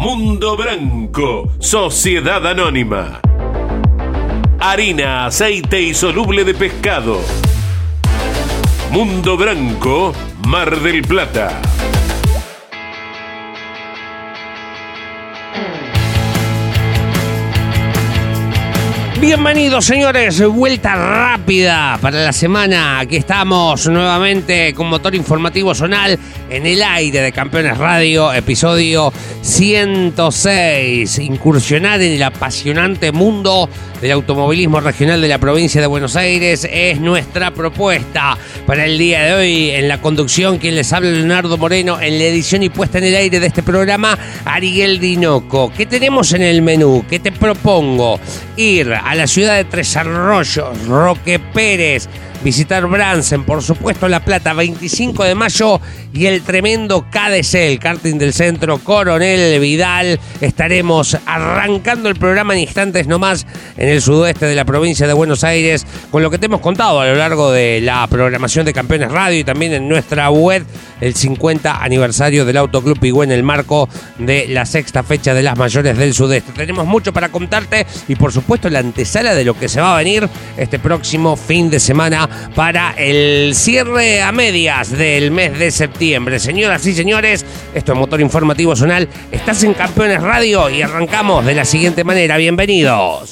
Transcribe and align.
Mundo 0.00 0.56
Branco, 0.56 1.52
Sociedad 1.58 2.46
Anónima. 2.46 3.20
Harina, 4.58 5.26
aceite 5.26 5.82
y 5.82 5.92
soluble 5.92 6.42
de 6.42 6.54
pescado. 6.54 7.20
Mundo 8.90 9.36
Branco, 9.36 10.14
Mar 10.46 10.80
del 10.80 11.02
Plata. 11.02 11.60
Bienvenidos 19.20 19.84
señores, 19.84 20.42
vuelta 20.48 20.96
rápida 20.96 21.98
para 22.00 22.24
la 22.24 22.32
semana. 22.32 23.00
Aquí 23.00 23.16
estamos 23.16 23.86
nuevamente 23.86 24.72
con 24.72 24.88
motor 24.88 25.14
informativo 25.14 25.74
zonal 25.74 26.18
en 26.48 26.64
el 26.64 26.82
aire 26.82 27.20
de 27.20 27.30
Campeones 27.30 27.76
Radio, 27.76 28.32
episodio 28.32 29.12
106. 29.42 31.18
Incursionar 31.18 32.00
en 32.00 32.12
el 32.12 32.22
apasionante 32.22 33.12
mundo 33.12 33.68
del 34.00 34.12
automovilismo 34.12 34.80
regional 34.80 35.20
de 35.20 35.28
la 35.28 35.38
provincia 35.38 35.82
de 35.82 35.86
Buenos 35.86 36.16
Aires 36.16 36.66
es 36.70 36.98
nuestra 36.98 37.50
propuesta 37.50 38.38
para 38.66 38.86
el 38.86 38.96
día 38.96 39.22
de 39.24 39.34
hoy. 39.34 39.70
En 39.70 39.88
la 39.88 40.00
conducción, 40.00 40.56
quien 40.56 40.74
les 40.74 40.92
habla 40.94 41.10
Leonardo 41.10 41.58
Moreno, 41.58 42.00
en 42.00 42.18
la 42.18 42.24
edición 42.24 42.62
y 42.62 42.70
puesta 42.70 42.96
en 42.96 43.04
el 43.04 43.16
aire 43.16 43.38
de 43.38 43.46
este 43.46 43.62
programa, 43.62 44.18
Ariel 44.46 44.98
Dinoco. 44.98 45.70
¿Qué 45.76 45.84
tenemos 45.84 46.32
en 46.32 46.42
el 46.42 46.62
menú? 46.62 47.04
¿Qué 47.08 47.18
te 47.18 47.32
propongo? 47.32 48.18
Ir 48.56 48.92
a 48.94 49.09
la 49.14 49.26
ciudad 49.26 49.56
de 49.56 49.64
Tres 49.64 49.96
Arroyos, 49.96 50.86
Roque 50.86 51.38
Pérez, 51.38 52.08
visitar 52.42 52.86
Bransen, 52.86 53.44
por 53.44 53.62
supuesto 53.62 54.08
La 54.08 54.24
Plata, 54.24 54.52
25 54.52 55.24
de 55.24 55.34
mayo 55.34 55.80
y 56.12 56.26
el 56.26 56.42
tremendo 56.42 57.06
KDC, 57.10 57.54
el 57.54 57.78
karting 57.78 58.18
del 58.18 58.32
centro 58.32 58.78
Coronel 58.78 59.60
Vidal. 59.60 60.18
Estaremos 60.40 61.16
arrancando 61.26 62.08
el 62.08 62.16
programa 62.16 62.54
en 62.54 62.60
instantes 62.60 63.06
nomás 63.06 63.46
en 63.76 63.88
el 63.88 64.00
sudoeste 64.00 64.46
de 64.46 64.54
la 64.54 64.64
provincia 64.64 65.06
de 65.06 65.12
Buenos 65.12 65.44
Aires 65.44 65.86
con 66.10 66.22
lo 66.22 66.30
que 66.30 66.38
te 66.38 66.46
hemos 66.46 66.60
contado 66.60 67.00
a 67.00 67.06
lo 67.06 67.14
largo 67.14 67.50
de 67.50 67.80
la 67.82 68.06
programación 68.06 68.64
de 68.64 68.72
Campeones 68.72 69.12
Radio 69.12 69.38
y 69.38 69.44
también 69.44 69.72
en 69.72 69.88
nuestra 69.88 70.30
web 70.30 70.64
el 71.00 71.14
50 71.14 71.82
aniversario 71.82 72.44
del 72.44 72.56
Autoclub 72.56 72.98
Pigüé 72.98 73.24
en 73.24 73.32
el 73.32 73.42
marco 73.42 73.88
de 74.18 74.46
la 74.48 74.66
sexta 74.66 75.02
fecha 75.02 75.34
de 75.34 75.42
las 75.42 75.56
mayores 75.56 75.96
del 75.96 76.14
sudeste. 76.14 76.52
Tenemos 76.52 76.86
mucho 76.86 77.12
para 77.12 77.28
contarte 77.28 77.86
y 78.08 78.16
por 78.16 78.32
supuesto 78.32 78.68
la 78.70 78.80
antesala 78.80 79.34
de 79.34 79.44
lo 79.44 79.58
que 79.58 79.68
se 79.68 79.80
va 79.80 79.94
a 79.94 79.98
venir 79.98 80.28
este 80.56 80.78
próximo 80.78 81.36
fin 81.36 81.70
de 81.70 81.80
semana 81.80 82.28
para 82.54 82.92
el 82.96 83.54
cierre 83.54 84.22
a 84.22 84.32
medias 84.32 84.90
del 84.90 85.30
mes 85.30 85.58
de 85.58 85.70
septiembre. 85.70 86.38
Señoras 86.38 86.86
y 86.86 86.94
señores, 86.94 87.44
esto 87.74 87.92
es 87.92 87.98
Motor 87.98 88.20
Informativo 88.20 88.76
Zonal. 88.76 89.08
Estás 89.30 89.62
en 89.64 89.74
Campeones 89.74 90.22
Radio 90.22 90.68
y 90.70 90.82
arrancamos 90.82 91.44
de 91.44 91.54
la 91.54 91.64
siguiente 91.64 92.04
manera. 92.04 92.36
Bienvenidos. 92.36 93.30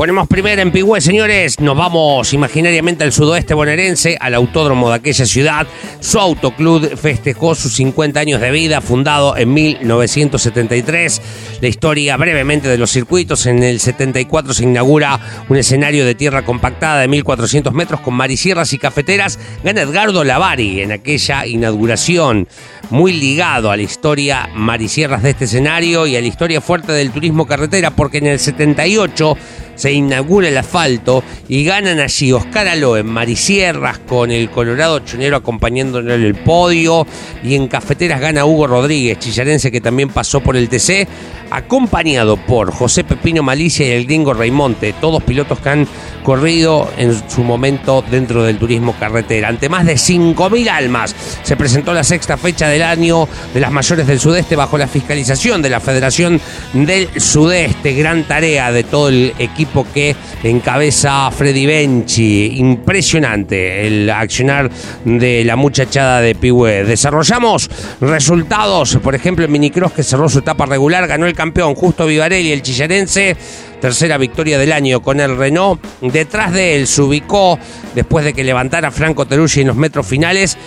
Ponemos 0.00 0.28
primero 0.28 0.62
en 0.62 0.72
Pigüé, 0.72 1.02
señores. 1.02 1.60
Nos 1.60 1.76
vamos 1.76 2.32
imaginariamente 2.32 3.04
al 3.04 3.12
sudoeste 3.12 3.52
bonaerense, 3.52 4.16
al 4.18 4.32
autódromo 4.32 4.88
de 4.88 4.94
aquella 4.94 5.26
ciudad. 5.26 5.66
Su 6.00 6.18
autoclub 6.18 6.96
festejó 6.96 7.54
sus 7.54 7.74
50 7.74 8.18
años 8.18 8.40
de 8.40 8.50
vida, 8.50 8.80
fundado 8.80 9.36
en 9.36 9.52
1973. 9.52 11.20
La 11.60 11.68
historia 11.68 12.16
brevemente 12.16 12.66
de 12.66 12.78
los 12.78 12.90
circuitos. 12.90 13.44
En 13.44 13.62
el 13.62 13.78
74 13.78 14.54
se 14.54 14.62
inaugura 14.62 15.20
un 15.50 15.58
escenario 15.58 16.06
de 16.06 16.14
tierra 16.14 16.46
compactada 16.46 17.02
de 17.02 17.08
1400 17.08 17.74
metros 17.74 18.00
con 18.00 18.14
marisierras 18.14 18.72
y 18.72 18.78
cafeteras. 18.78 19.38
Gana 19.62 19.82
Edgardo 19.82 20.24
Lavari 20.24 20.80
en 20.80 20.92
aquella 20.92 21.44
inauguración. 21.44 22.48
Muy 22.88 23.12
ligado 23.12 23.70
a 23.70 23.76
la 23.76 23.82
historia 23.82 24.48
marisierras 24.54 25.22
de 25.22 25.30
este 25.30 25.44
escenario 25.44 26.06
y 26.06 26.16
a 26.16 26.22
la 26.22 26.26
historia 26.26 26.62
fuerte 26.62 26.90
del 26.92 27.12
turismo 27.12 27.46
carretera, 27.46 27.90
porque 27.90 28.18
en 28.18 28.28
el 28.28 28.40
78 28.40 29.36
se 29.80 29.92
inaugura 29.92 30.48
el 30.48 30.58
asfalto 30.58 31.24
y 31.48 31.64
ganan 31.64 32.00
allí 32.00 32.32
Oscar 32.32 32.68
Aló 32.68 32.98
en 32.98 33.06
Marisierras 33.06 33.98
con 34.00 34.30
el 34.30 34.50
Colorado 34.50 34.98
Chonero 34.98 35.36
acompañándole 35.36 36.16
en 36.16 36.22
el 36.22 36.34
podio 36.34 37.06
y 37.42 37.54
en 37.54 37.66
Cafeteras 37.66 38.20
gana 38.20 38.44
Hugo 38.44 38.66
Rodríguez, 38.66 39.18
chillarense 39.18 39.72
que 39.72 39.80
también 39.80 40.10
pasó 40.10 40.40
por 40.40 40.54
el 40.54 40.68
TC, 40.68 41.08
acompañado 41.50 42.36
por 42.36 42.70
José 42.72 43.04
Pepino 43.04 43.42
Malicia 43.42 43.86
y 43.86 43.92
el 43.92 44.04
gringo 44.04 44.34
Raimonte, 44.34 44.92
todos 45.00 45.22
pilotos 45.22 45.58
que 45.60 45.70
han 45.70 45.88
corrido 46.22 46.90
en 46.98 47.18
su 47.30 47.42
momento 47.42 48.04
dentro 48.10 48.44
del 48.44 48.58
turismo 48.58 48.94
carretera. 49.00 49.48
Ante 49.48 49.70
más 49.70 49.86
de 49.86 49.94
5.000 49.94 50.68
almas 50.68 51.16
se 51.42 51.56
presentó 51.56 51.94
la 51.94 52.04
sexta 52.04 52.36
fecha 52.36 52.68
del 52.68 52.82
año 52.82 53.26
de 53.54 53.60
las 53.60 53.72
mayores 53.72 54.06
del 54.06 54.20
sudeste 54.20 54.56
bajo 54.56 54.76
la 54.76 54.86
fiscalización 54.86 55.62
de 55.62 55.70
la 55.70 55.80
Federación 55.80 56.38
del 56.74 57.08
Sudeste. 57.18 57.94
Gran 57.94 58.24
tarea 58.24 58.70
de 58.70 58.84
todo 58.84 59.08
el 59.08 59.32
equipo 59.38 59.69
que 59.92 60.14
encabeza 60.42 61.30
Freddy 61.30 61.66
Benchi. 61.66 62.58
Impresionante 62.58 63.86
el 63.86 64.10
accionar 64.10 64.70
de 65.04 65.44
la 65.44 65.56
muchachada 65.56 66.20
de 66.20 66.34
Pihue. 66.34 66.84
Desarrollamos 66.84 67.70
resultados, 68.00 68.98
por 69.02 69.14
ejemplo, 69.14 69.44
el 69.44 69.50
minicross 69.50 69.92
que 69.92 70.02
cerró 70.02 70.28
su 70.28 70.40
etapa 70.40 70.66
regular, 70.66 71.06
ganó 71.06 71.26
el 71.26 71.34
campeón 71.34 71.74
Justo 71.74 72.06
Vivarelli, 72.06 72.52
el 72.52 72.62
chillarense. 72.62 73.36
Tercera 73.80 74.18
victoria 74.18 74.58
del 74.58 74.72
año 74.72 75.00
con 75.00 75.20
el 75.20 75.38
Renault. 75.38 75.82
Detrás 76.02 76.52
de 76.52 76.76
él 76.76 76.86
se 76.86 77.00
ubicó, 77.00 77.58
después 77.94 78.26
de 78.26 78.34
que 78.34 78.44
levantara 78.44 78.90
Franco 78.90 79.26
Teruggi 79.26 79.62
en 79.62 79.68
los 79.68 79.76
metros 79.76 80.06
finales, 80.06 80.58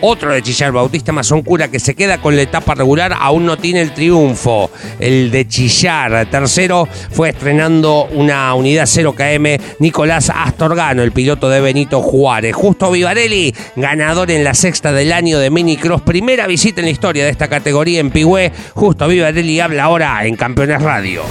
otro 0.00 0.32
de 0.32 0.42
Chillar, 0.42 0.72
Bautista 0.72 1.12
Mazoncura, 1.12 1.68
que 1.68 1.80
se 1.80 1.94
queda 1.94 2.18
con 2.18 2.36
la 2.36 2.42
etapa 2.42 2.74
regular, 2.74 3.14
aún 3.18 3.46
no 3.46 3.56
tiene 3.56 3.82
el 3.82 3.92
triunfo. 3.92 4.70
El 4.98 5.30
de 5.30 5.46
Chillar. 5.46 6.26
Tercero 6.30 6.88
fue 7.10 7.30
estrenando 7.30 8.04
una 8.12 8.54
unidad 8.54 8.86
0 8.86 9.14
KM 9.14 9.58
Nicolás 9.78 10.30
Astorgano, 10.34 11.02
el 11.02 11.12
piloto 11.12 11.48
de 11.48 11.60
Benito 11.60 12.00
Juárez. 12.00 12.54
Justo 12.54 12.90
Vivarelli, 12.90 13.54
ganador 13.76 14.30
en 14.30 14.44
la 14.44 14.54
sexta 14.54 14.92
del 14.92 15.12
año 15.12 15.38
de 15.38 15.50
Minicross. 15.50 16.02
Primera 16.02 16.46
visita 16.46 16.80
en 16.80 16.86
la 16.86 16.92
historia 16.92 17.24
de 17.24 17.30
esta 17.30 17.48
categoría 17.48 18.00
en 18.00 18.10
Pigüé. 18.10 18.52
Justo 18.74 19.08
Vivarelli 19.08 19.60
habla 19.60 19.84
ahora 19.84 20.24
en 20.24 20.36
Campeones 20.36 20.82
Radio. 20.82 21.22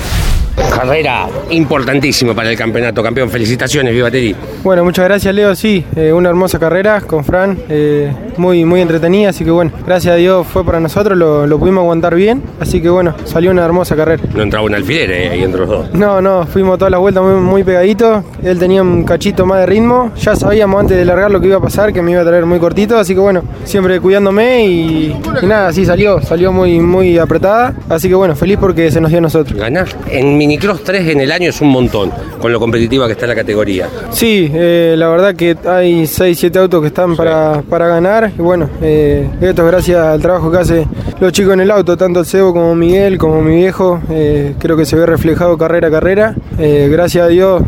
Carrera 0.69 1.28
importantísima 1.50 2.34
para 2.34 2.51
el 2.51 2.57
campeonato, 2.57 3.01
campeón. 3.01 3.30
Felicitaciones, 3.30 3.94
Vivateri. 3.94 4.36
Bueno, 4.63 4.84
muchas 4.84 5.06
gracias, 5.06 5.34
Leo. 5.34 5.56
Sí, 5.56 5.84
eh, 5.96 6.13
una 6.13 6.30
hermosa 6.30 6.59
carrera 6.59 7.01
con 7.01 7.24
Fran, 7.24 7.57
eh, 7.69 8.12
muy, 8.40 8.66
muy 8.66 8.82
entretenida. 8.82 9.30
Así 9.30 9.44
que 9.44 9.52
bueno, 9.52 9.72
gracias 9.86 10.14
a 10.14 10.18
Dios 10.18 10.48
fue 10.48 10.66
para 10.66 10.80
nosotros, 10.80 11.18
lo, 11.18 11.46
lo 11.46 11.60
pudimos 11.60 11.82
aguantar 11.82 12.16
bien. 12.16 12.42
Así 12.60 12.82
que 12.82 12.90
bueno, 12.90 13.14
salió 13.26 13.52
una 13.52 13.66
hermosa 13.66 13.96
carrera. 13.96 14.24
No 14.34 14.44
entraba 14.44 14.66
un 14.66 14.74
alfiler 14.74 15.12
eh, 15.12 15.30
ahí 15.30 15.44
entre 15.44 15.62
los 15.62 15.70
dos. 15.70 15.94
No, 15.94 16.22
no, 16.22 16.46
fuimos 16.48 16.78
todas 16.78 16.92
las 16.92 17.00
vueltas 17.00 17.24
muy, 17.24 17.34
muy 17.36 17.64
pegaditos. 17.64 18.24
Él 18.44 18.58
tenía 18.58 18.82
un 18.82 19.04
cachito 19.04 19.46
más 19.46 19.60
de 19.60 19.66
ritmo. 19.66 20.12
Ya 20.18 20.36
sabíamos 20.36 20.80
antes 20.80 20.98
de 20.98 21.06
largar 21.06 21.30
lo 21.32 21.40
que 21.40 21.48
iba 21.48 21.58
a 21.58 21.62
pasar, 21.62 21.94
que 21.94 22.02
me 22.02 22.12
iba 22.12 22.22
a 22.22 22.25
traer 22.25 22.46
muy 22.46 22.60
cortito. 22.60 22.98
Así 22.98 23.13
que 23.13 23.19
bueno, 23.19 23.44
siempre 23.66 24.00
cuidándome 24.00 24.66
y, 24.66 25.16
y 25.42 25.46
nada, 25.46 25.72
sí 25.74 25.86
salió, 25.86 26.22
salió 26.22 26.52
muy, 26.52 26.80
muy 26.80 27.18
apretada. 27.18 27.74
Así 27.90 28.08
que 28.08 28.16
bueno, 28.16 28.36
feliz 28.36 28.58
porque 28.60 28.92
se 28.92 29.02
nos 29.02 29.10
dio 29.12 29.19
a 29.19 29.22
nosotros. 29.22 29.60
Ganar. 29.60 29.88
En 30.10 30.38
Minicross 30.38 30.84
3 30.84 31.08
en 31.10 31.22
el 31.22 31.31
año 31.31 31.50
es 31.50 31.62
un 31.62 31.69
montón, 31.69 32.12
con 32.40 32.52
lo 32.52 32.60
competitiva 32.60 33.06
que 33.08 33.13
está 33.13 33.28
la 33.28 33.36
categoría. 33.36 33.88
Sí, 34.12 34.50
eh, 34.54 34.96
la 34.98 35.10
verdad 35.10 35.36
que 35.36 35.58
hay 35.66 36.08
6, 36.08 36.38
7 36.40 36.60
autos 36.60 36.81
que 36.81 36.88
están 36.88 37.16
para, 37.16 37.62
para 37.68 37.88
ganar. 37.88 38.29
Y 38.38 38.42
bueno, 38.42 38.70
eh, 38.81 39.28
esto 39.42 39.64
es 39.66 39.72
gracias 39.72 40.00
al 40.00 40.22
trabajo 40.22 40.52
que 40.52 40.58
hacen 40.58 40.86
los 41.20 41.31
chicos 41.31 41.54
en 41.54 41.62
el 41.62 41.72
auto, 41.72 41.98
tanto 41.98 42.20
el 42.22 42.26
Cebo 42.26 42.54
como 42.54 42.76
Miguel, 42.76 43.18
como 43.18 43.42
mi 43.42 43.56
viejo. 43.56 44.00
eh, 44.10 44.56
creo 44.60 44.78
que 44.78 44.86
se 44.86 44.96
ve 44.96 45.06
reflejado 45.06 45.58
carrera 45.58 45.88
a 45.88 45.92
carrera. 45.92 46.36
Eh, 46.58 46.88
gracias 46.92 47.26
a 47.26 47.28
Dios, 47.28 47.62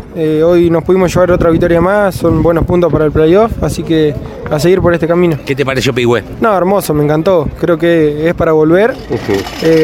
hoy 0.44 0.70
nos 0.70 0.84
pudimos 0.84 1.12
llevar 1.12 1.30
otra 1.32 1.50
victoria 1.50 1.80
más. 1.80 2.14
Son 2.14 2.42
buenos 2.42 2.64
puntos 2.64 2.92
para 2.92 3.04
el 3.04 3.12
playoff, 3.12 3.52
así 3.62 3.82
que 3.82 4.14
a 4.50 4.58
seguir 4.58 4.80
por 4.82 4.92
este 4.92 5.06
camino. 5.06 5.36
¿Qué 5.46 5.54
te 5.54 5.64
pareció 5.64 5.94
Pigüé? 5.94 6.22
No, 6.40 6.54
hermoso, 6.56 6.92
me 6.92 7.02
encantó. 7.04 7.48
Creo 7.58 7.78
que 7.78 8.28
es 8.28 8.34
para 8.34 8.52
volver. 8.52 8.94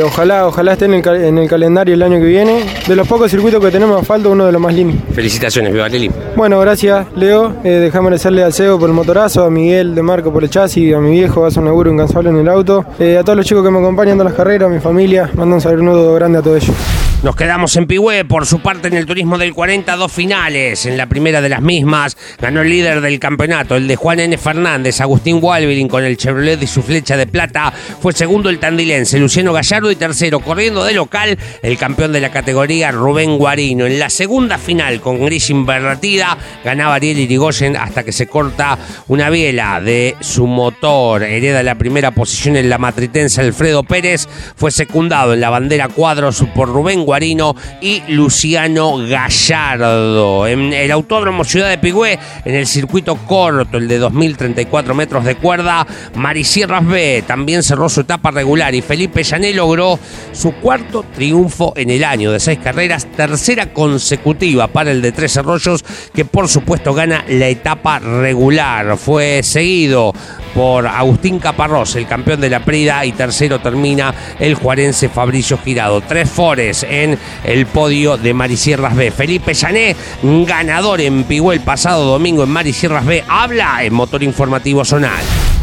Ojalá, 0.04 0.46
ojalá 0.46 0.72
esté 0.72 0.84
en 0.86 0.94
el, 0.94 1.06
en 1.06 1.38
el 1.38 1.48
calendario 1.48 1.94
el 1.94 2.02
año 2.02 2.18
que 2.18 2.26
viene. 2.26 2.64
De 2.86 2.96
los 2.96 3.06
pocos 3.08 3.30
circuitos 3.30 3.62
que 3.64 3.70
tenemos 3.70 4.00
asfalto, 4.00 4.30
uno 4.30 4.46
de 4.46 4.52
los 4.52 4.60
más 4.60 4.74
lindos. 4.74 4.96
Felicitaciones, 5.14 5.72
Vivaleli. 5.72 6.10
Bueno, 6.36 6.60
gracias 6.60 7.06
Leo. 7.16 7.52
Déjame 7.62 8.06
agradecerle 8.08 8.42
al 8.44 8.52
CEO 8.52 8.78
por 8.78 8.88
el 8.88 8.94
motorazo, 8.94 9.44
a 9.44 9.50
Miguel 9.50 9.94
de 9.94 10.02
Marco 10.02 10.32
por 10.32 10.42
el 10.44 10.50
chasis. 10.50 10.67
Casi, 10.68 10.92
a 10.92 11.00
mi 11.00 11.12
viejo, 11.12 11.46
hace 11.46 11.60
un 11.60 11.64
laburo 11.64 11.90
incansable 11.90 12.28
en 12.28 12.36
el 12.36 12.48
auto. 12.48 12.84
Eh, 12.98 13.16
a 13.16 13.24
todos 13.24 13.38
los 13.38 13.46
chicos 13.46 13.64
que 13.64 13.70
me 13.70 13.78
acompañan 13.78 14.18
en 14.18 14.24
las 14.24 14.34
carreras, 14.34 14.68
a 14.68 14.70
mi 14.70 14.80
familia, 14.80 15.30
mando 15.34 15.54
un 15.54 15.62
saludo 15.62 16.12
grande 16.12 16.38
a 16.38 16.42
todos 16.42 16.62
ellos. 16.62 16.97
Nos 17.20 17.34
quedamos 17.34 17.74
en 17.74 17.88
Pigüé, 17.88 18.24
por 18.24 18.46
su 18.46 18.60
parte 18.60 18.86
en 18.86 18.94
el 18.94 19.04
turismo 19.04 19.38
del 19.38 19.52
40, 19.52 19.96
dos 19.96 20.12
finales. 20.12 20.86
En 20.86 20.96
la 20.96 21.06
primera 21.06 21.40
de 21.40 21.48
las 21.48 21.60
mismas 21.60 22.16
ganó 22.40 22.60
el 22.60 22.70
líder 22.70 23.00
del 23.00 23.18
campeonato, 23.18 23.74
el 23.74 23.88
de 23.88 23.96
Juan 23.96 24.20
N. 24.20 24.38
Fernández, 24.38 25.00
Agustín 25.00 25.40
Walberin 25.42 25.88
con 25.88 26.04
el 26.04 26.16
Chevrolet 26.16 26.62
y 26.62 26.68
su 26.68 26.80
flecha 26.80 27.16
de 27.16 27.26
plata. 27.26 27.72
Fue 28.00 28.12
segundo 28.12 28.50
el 28.50 28.60
tandilense, 28.60 29.18
Luciano 29.18 29.52
Gallardo 29.52 29.90
y 29.90 29.96
tercero, 29.96 30.38
corriendo 30.38 30.84
de 30.84 30.94
local, 30.94 31.36
el 31.60 31.76
campeón 31.76 32.12
de 32.12 32.20
la 32.20 32.30
categoría, 32.30 32.92
Rubén 32.92 33.36
Guarino. 33.36 33.86
En 33.86 33.98
la 33.98 34.10
segunda 34.10 34.56
final, 34.56 35.00
con 35.00 35.24
gris 35.24 35.50
invertida, 35.50 36.38
ganaba 36.62 36.94
Ariel 36.94 37.18
Irigoyen 37.18 37.76
hasta 37.76 38.04
que 38.04 38.12
se 38.12 38.28
corta 38.28 38.78
una 39.08 39.28
biela 39.28 39.80
de 39.80 40.14
su 40.20 40.46
motor. 40.46 41.24
Hereda 41.24 41.64
la 41.64 41.74
primera 41.74 42.12
posición 42.12 42.54
en 42.54 42.70
la 42.70 42.78
matritense 42.78 43.40
Alfredo 43.40 43.82
Pérez. 43.82 44.28
Fue 44.54 44.70
secundado 44.70 45.34
en 45.34 45.40
la 45.40 45.50
bandera 45.50 45.88
cuadros 45.88 46.44
por 46.54 46.68
Rubén 46.68 47.07
Guarino 47.08 47.56
y 47.80 48.02
Luciano 48.08 48.98
Gallardo. 48.98 50.46
En 50.46 50.74
el 50.74 50.90
Autódromo 50.90 51.42
Ciudad 51.42 51.70
de 51.70 51.78
Pigüé, 51.78 52.18
en 52.44 52.54
el 52.54 52.66
circuito 52.66 53.16
corto, 53.16 53.78
el 53.78 53.88
de 53.88 53.98
2.034 53.98 54.92
metros 54.92 55.24
de 55.24 55.36
cuerda, 55.36 55.86
Marisierras 56.14 56.86
B 56.86 57.24
también 57.26 57.62
cerró 57.62 57.88
su 57.88 58.02
etapa 58.02 58.30
regular 58.30 58.74
y 58.74 58.82
Felipe 58.82 59.22
Llané 59.22 59.54
logró 59.54 59.98
su 60.32 60.52
cuarto 60.52 61.02
triunfo 61.14 61.72
en 61.76 61.88
el 61.88 62.04
año 62.04 62.30
de 62.30 62.40
seis 62.40 62.58
carreras, 62.62 63.06
tercera 63.16 63.72
consecutiva 63.72 64.68
para 64.68 64.90
el 64.90 65.00
de 65.00 65.12
Tres 65.12 65.38
Arroyos, 65.38 65.82
que 66.12 66.26
por 66.26 66.46
supuesto 66.46 66.92
gana 66.92 67.24
la 67.26 67.48
etapa 67.48 68.00
regular. 68.00 68.98
Fue 68.98 69.42
seguido 69.42 70.12
por 70.58 70.88
Agustín 70.88 71.38
Caparrós, 71.38 71.94
el 71.94 72.08
campeón 72.08 72.40
de 72.40 72.50
la 72.50 72.58
Prida, 72.58 73.06
y 73.06 73.12
tercero 73.12 73.60
termina 73.60 74.12
el 74.40 74.56
juarense 74.56 75.08
Fabricio 75.08 75.56
Girado. 75.56 76.00
Tres 76.00 76.28
fores 76.28 76.82
en 76.82 77.16
el 77.44 77.66
podio 77.66 78.16
de 78.16 78.34
Marisierras 78.34 78.96
B. 78.96 79.12
Felipe 79.12 79.54
Llané, 79.54 79.94
ganador 80.20 81.00
en 81.00 81.22
Pigüé 81.22 81.54
el 81.54 81.60
pasado 81.60 82.04
domingo 82.06 82.42
en 82.42 82.48
Marisierras 82.48 83.06
B, 83.06 83.22
habla 83.28 83.84
en 83.84 83.94
Motor 83.94 84.24
Informativo 84.24 84.84
Zonal. 84.84 85.22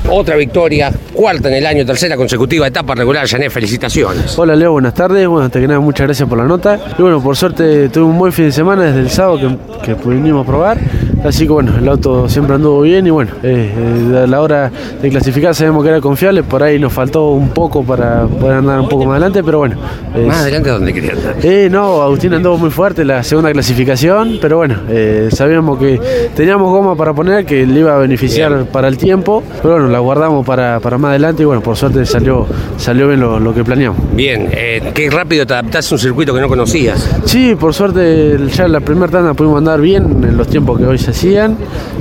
Otra 0.09 0.37
victoria, 0.37 0.93
cuarta 1.11 1.49
en 1.49 1.55
el 1.55 1.65
año, 1.65 1.85
tercera 1.85 2.15
consecutiva, 2.15 2.65
etapa 2.65 2.95
regular, 2.95 3.25
Llané, 3.25 3.49
felicitaciones. 3.49 4.39
Hola 4.39 4.55
Leo, 4.55 4.71
buenas 4.71 4.93
tardes. 4.93 5.27
Bueno, 5.27 5.43
antes 5.43 5.61
que 5.61 5.67
nada, 5.67 5.81
muchas 5.81 6.07
gracias 6.07 6.29
por 6.29 6.37
la 6.37 6.45
nota. 6.45 6.79
Y 6.97 7.01
bueno, 7.01 7.21
por 7.21 7.35
suerte 7.35 7.89
tuve 7.89 8.05
un 8.05 8.17
buen 8.17 8.31
fin 8.31 8.45
de 8.45 8.53
semana 8.53 8.83
desde 8.83 9.01
el 9.01 9.09
sábado 9.09 9.59
que, 9.81 9.87
que 9.87 9.95
pudimos 9.95 10.45
probar. 10.45 10.79
Así 11.25 11.45
que 11.45 11.53
bueno, 11.53 11.73
el 11.77 11.87
auto 11.87 12.29
siempre 12.29 12.55
anduvo 12.55 12.81
bien 12.81 13.07
y 13.07 13.09
bueno, 13.09 13.31
eh, 13.41 13.73
eh, 13.75 14.23
a 14.23 14.27
la 14.27 14.41
hora 14.41 14.71
de 15.01 15.09
clasificar 15.09 15.55
sabemos 15.55 15.83
que 15.83 15.89
era 15.89 15.99
confiable, 15.99 16.43
por 16.43 16.61
ahí 16.61 16.77
nos 16.77 16.93
faltó 16.93 17.31
un 17.31 17.49
poco 17.49 17.83
para 17.83 18.27
poder 18.27 18.57
andar 18.57 18.79
un 18.79 18.87
poco 18.87 19.05
más 19.05 19.13
adelante, 19.13 19.43
pero 19.43 19.59
bueno. 19.59 19.75
Más 20.27 20.37
adelante, 20.37 20.69
¿dónde 20.69 20.93
quería 20.93 21.13
andar? 21.13 21.35
eh, 21.41 21.67
no, 21.71 22.01
Agustín 22.03 22.33
anduvo 22.33 22.57
muy 22.57 22.69
fuerte 22.69 23.03
la 23.03 23.23
segunda 23.23 23.51
clasificación, 23.51 24.37
pero 24.39 24.57
bueno, 24.57 24.75
eh, 24.87 25.29
sabíamos 25.31 25.79
que 25.79 25.99
teníamos 26.35 26.69
goma 26.69 26.95
para 26.95 27.13
poner 27.13 27.43
que 27.45 27.65
le 27.65 27.79
iba 27.79 27.95
a 27.95 27.97
beneficiar 27.97 28.65
para 28.65 28.87
el 28.87 28.97
tiempo, 28.97 29.41
pero 29.63 29.75
bueno, 29.75 29.89
la 29.89 29.99
guardamos 29.99 30.45
para, 30.45 30.79
para 30.79 30.99
más 30.99 31.09
adelante 31.09 31.41
y 31.41 31.45
bueno, 31.45 31.61
por 31.61 31.75
suerte 31.75 32.05
salió, 32.05 32.45
salió 32.77 33.07
bien 33.07 33.19
lo, 33.19 33.39
lo 33.39 33.51
que 33.51 33.63
planeamos. 33.63 33.99
Bien, 34.13 34.47
qué 34.93 35.09
rápido 35.11 35.45
te 35.47 35.53
adaptaste 35.53 35.93
a 35.93 35.95
un 35.95 35.99
circuito 35.99 36.35
que 36.35 36.41
no 36.41 36.47
conocías. 36.47 37.09
Sí, 37.25 37.55
por 37.59 37.73
suerte 37.73 38.37
ya 38.53 38.65
en 38.65 38.71
la 38.71 38.79
primera 38.79 39.11
tanda 39.11 39.33
pudimos 39.33 39.57
andar 39.57 39.81
bien 39.81 40.23
en 40.23 40.37
los 40.37 40.47
tiempos 40.47 40.77
que 40.77 40.85
hoy 40.85 40.99
se 40.99 41.14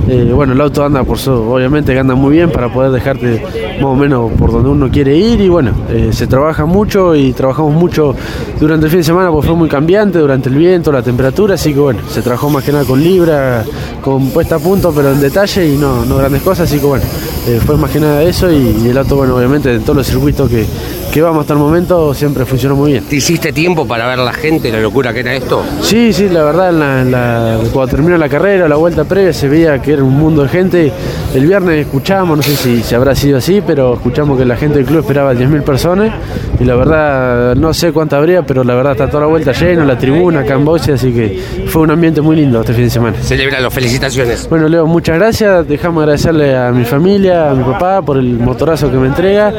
Eh, 0.07 0.31
bueno, 0.35 0.53
el 0.53 0.61
auto 0.61 0.83
anda 0.85 1.03
por 1.03 1.17
eso, 1.17 1.49
obviamente 1.51 1.93
que 1.93 1.99
anda 1.99 2.15
muy 2.15 2.33
bien 2.35 2.51
para 2.51 2.71
poder 2.71 2.91
dejarte 2.91 3.41
más 3.77 3.85
o 3.85 3.95
menos 3.95 4.31
por 4.33 4.51
donde 4.51 4.69
uno 4.69 4.89
quiere 4.91 5.15
ir 5.15 5.39
y 5.41 5.47
bueno, 5.49 5.71
eh, 5.89 6.09
se 6.11 6.27
trabaja 6.27 6.65
mucho 6.65 7.15
y 7.15 7.31
trabajamos 7.33 7.73
mucho 7.73 8.13
durante 8.59 8.85
el 8.85 8.91
fin 8.91 8.99
de 8.99 9.03
semana 9.05 9.31
porque 9.31 9.47
fue 9.47 9.55
muy 9.55 9.69
cambiante 9.69 10.19
durante 10.19 10.49
el 10.49 10.55
viento, 10.55 10.91
la 10.91 11.01
temperatura, 11.01 11.55
así 11.55 11.73
que 11.73 11.79
bueno, 11.79 12.01
se 12.09 12.21
trabajó 12.21 12.49
más 12.49 12.63
que 12.63 12.71
nada 12.71 12.83
con 12.85 13.01
libra, 13.01 13.63
con 14.03 14.29
puesta 14.31 14.55
a 14.55 14.59
punto, 14.59 14.91
pero 14.95 15.11
en 15.11 15.19
detalle 15.21 15.65
y 15.73 15.77
no, 15.77 16.05
no 16.05 16.17
grandes 16.17 16.41
cosas, 16.43 16.69
así 16.69 16.79
que 16.79 16.85
bueno, 16.85 17.05
eh, 17.47 17.59
fue 17.65 17.77
más 17.77 17.89
que 17.91 17.99
nada 17.99 18.21
eso 18.21 18.51
y, 18.51 18.77
y 18.83 18.89
el 18.89 18.97
auto, 18.97 19.15
bueno, 19.15 19.35
obviamente 19.37 19.73
en 19.73 19.81
todos 19.81 19.95
los 19.97 20.07
circuitos 20.07 20.49
que, 20.49 20.65
que 21.11 21.21
vamos 21.21 21.41
hasta 21.41 21.53
el 21.53 21.59
momento 21.59 22.13
siempre 22.13 22.45
funcionó 22.45 22.75
muy 22.75 22.91
bien. 22.91 23.05
¿Te 23.05 23.15
hiciste 23.15 23.53
tiempo 23.53 23.87
para 23.87 24.05
ver 24.07 24.19
la 24.19 24.33
gente, 24.33 24.71
la 24.71 24.81
locura 24.81 25.13
que 25.13 25.21
era 25.21 25.33
esto? 25.33 25.63
Sí, 25.81 26.11
sí, 26.13 26.27
la 26.29 26.43
verdad, 26.43 26.69
en 26.69 26.79
la- 26.79 27.01
en 27.01 27.11
la- 27.11 27.59
cuando 27.73 27.91
terminó 27.95 28.17
la 28.17 28.27
carrera, 28.29 28.67
la 28.67 28.75
vuelta 28.75 28.94
previa, 29.03 29.33
se 29.33 29.47
veía 29.47 29.81
que 29.81 29.93
era 29.93 30.03
un 30.03 30.17
mundo 30.17 30.43
de 30.43 30.49
gente. 30.49 30.91
El 31.33 31.45
viernes 31.45 31.85
escuchamos, 31.85 32.37
no 32.37 32.43
sé 32.43 32.55
si, 32.55 32.81
si 32.81 32.95
habrá 32.95 33.13
sido 33.15 33.37
así, 33.37 33.61
pero 33.65 33.93
escuchamos 33.93 34.37
que 34.37 34.45
la 34.45 34.55
gente 34.55 34.77
del 34.77 34.85
club 34.85 34.99
esperaba 35.01 35.33
10.000 35.33 35.61
personas. 35.61 36.13
Y 36.59 36.63
la 36.63 36.75
verdad, 36.75 37.55
no 37.55 37.73
sé 37.73 37.91
cuánta 37.91 38.17
habría, 38.17 38.43
pero 38.43 38.63
la 38.63 38.73
verdad 38.75 38.93
está 38.93 39.07
toda 39.07 39.21
la 39.21 39.27
vuelta 39.27 39.51
lleno, 39.51 39.83
la 39.83 39.97
tribuna, 39.97 40.43
Boise, 40.63 40.93
así 40.93 41.11
que 41.11 41.39
fue 41.67 41.81
un 41.81 41.91
ambiente 41.91 42.21
muy 42.21 42.35
lindo 42.35 42.61
este 42.61 42.73
fin 42.73 42.85
de 42.85 42.89
semana. 42.89 43.17
Celebralo, 43.21 43.69
felicitaciones. 43.69 44.47
Bueno, 44.49 44.67
Leo, 44.67 44.85
muchas 44.85 45.17
gracias. 45.17 45.67
Dejamos 45.67 46.01
agradecerle 46.01 46.55
a 46.55 46.71
mi 46.71 46.85
familia, 46.85 47.51
a 47.51 47.53
mi 47.53 47.63
papá 47.63 48.01
por 48.01 48.17
el 48.17 48.39
motorazo 48.39 48.89
que 48.89 48.97
me 48.97 49.07
entrega, 49.07 49.53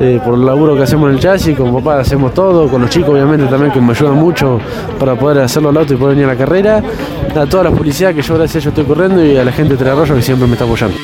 eh, 0.00 0.20
por 0.24 0.34
el 0.34 0.44
laburo 0.44 0.76
que 0.76 0.82
hacemos 0.82 1.08
en 1.08 1.16
el 1.16 1.20
chasis. 1.20 1.56
Con 1.56 1.72
papá 1.74 2.00
hacemos 2.00 2.34
todo, 2.34 2.68
con 2.68 2.82
los 2.82 2.90
chicos 2.90 3.10
obviamente 3.10 3.46
también 3.46 3.72
que 3.72 3.80
me 3.80 3.92
ayudan 3.92 4.16
mucho 4.16 4.60
para 4.98 5.14
poder 5.14 5.38
hacerlo 5.42 5.70
al 5.70 5.76
auto 5.76 5.94
y 5.94 5.96
poder 5.96 6.16
venir 6.16 6.30
a 6.30 6.34
la 6.34 6.38
carrera. 6.38 6.82
A 7.34 7.46
todas 7.46 7.64
las 7.64 7.74
policías 7.74 8.14
que 8.14 8.20
yo 8.20 8.34
gracias 8.34 8.56
a 8.56 8.58
ellos 8.58 8.68
estoy 8.68 8.81
corriendo 8.84 9.24
y 9.24 9.36
a 9.36 9.44
la 9.44 9.52
gente 9.52 9.76
de 9.76 9.84
Tres 9.84 10.10
que 10.10 10.22
siempre 10.22 10.46
me 10.46 10.54
está 10.54 10.64
apoyando. 10.64 10.96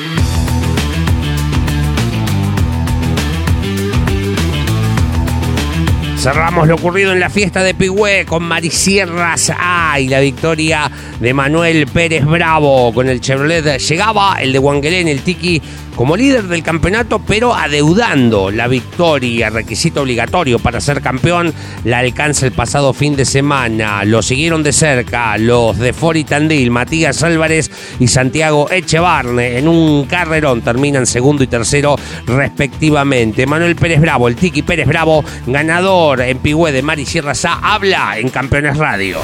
Cerramos 6.17 6.67
lo 6.67 6.75
ocurrido 6.75 7.13
en 7.13 7.21
la 7.21 7.29
fiesta 7.29 7.63
de 7.63 7.73
Pigüé 7.73 8.25
con 8.25 8.43
Marisierras 8.43 9.53
A 9.57 10.01
y 10.01 10.09
la 10.09 10.19
victoria 10.19 10.91
de 11.17 11.33
Manuel 11.33 11.87
Pérez 11.87 12.25
Bravo 12.25 12.93
con 12.93 13.07
el 13.07 13.21
Chevrolet. 13.21 13.77
Llegaba 13.77 14.35
el 14.41 14.51
de 14.51 14.59
Wangelén, 14.59 15.07
el 15.07 15.21
Tiki, 15.21 15.61
como 15.99 16.15
líder 16.15 16.43
del 16.43 16.63
campeonato, 16.63 17.19
pero 17.19 17.53
adeudando 17.53 18.51
la 18.51 18.69
victoria, 18.69 19.49
requisito 19.49 20.03
obligatorio 20.03 20.57
para 20.57 20.79
ser 20.79 21.01
campeón, 21.01 21.53
la 21.83 21.97
alcanza 21.97 22.45
el 22.45 22.53
pasado 22.53 22.93
fin 22.93 23.17
de 23.17 23.25
semana. 23.25 24.05
Lo 24.05 24.21
siguieron 24.21 24.63
de 24.63 24.71
cerca 24.71 25.37
los 25.37 25.77
de 25.77 25.91
Fori 25.91 26.23
Tandil, 26.23 26.71
Matías 26.71 27.21
Álvarez 27.21 27.69
y 27.99 28.07
Santiago 28.07 28.71
Echevarne. 28.71 29.57
En 29.57 29.67
un 29.67 30.05
carrerón 30.05 30.61
terminan 30.61 31.05
segundo 31.05 31.43
y 31.43 31.47
tercero 31.47 31.97
respectivamente. 32.25 33.45
Manuel 33.45 33.75
Pérez 33.75 33.99
Bravo, 33.99 34.29
el 34.29 34.37
Tiki 34.37 34.61
Pérez 34.61 34.87
Bravo, 34.87 35.21
ganador 35.47 36.21
en 36.21 36.37
Pigüé 36.37 36.71
de 36.71 36.81
Mari 36.81 37.05
Sierra 37.05 37.35
Sá, 37.35 37.59
habla 37.61 38.17
en 38.17 38.29
Campeones 38.29 38.77
Radio. 38.77 39.17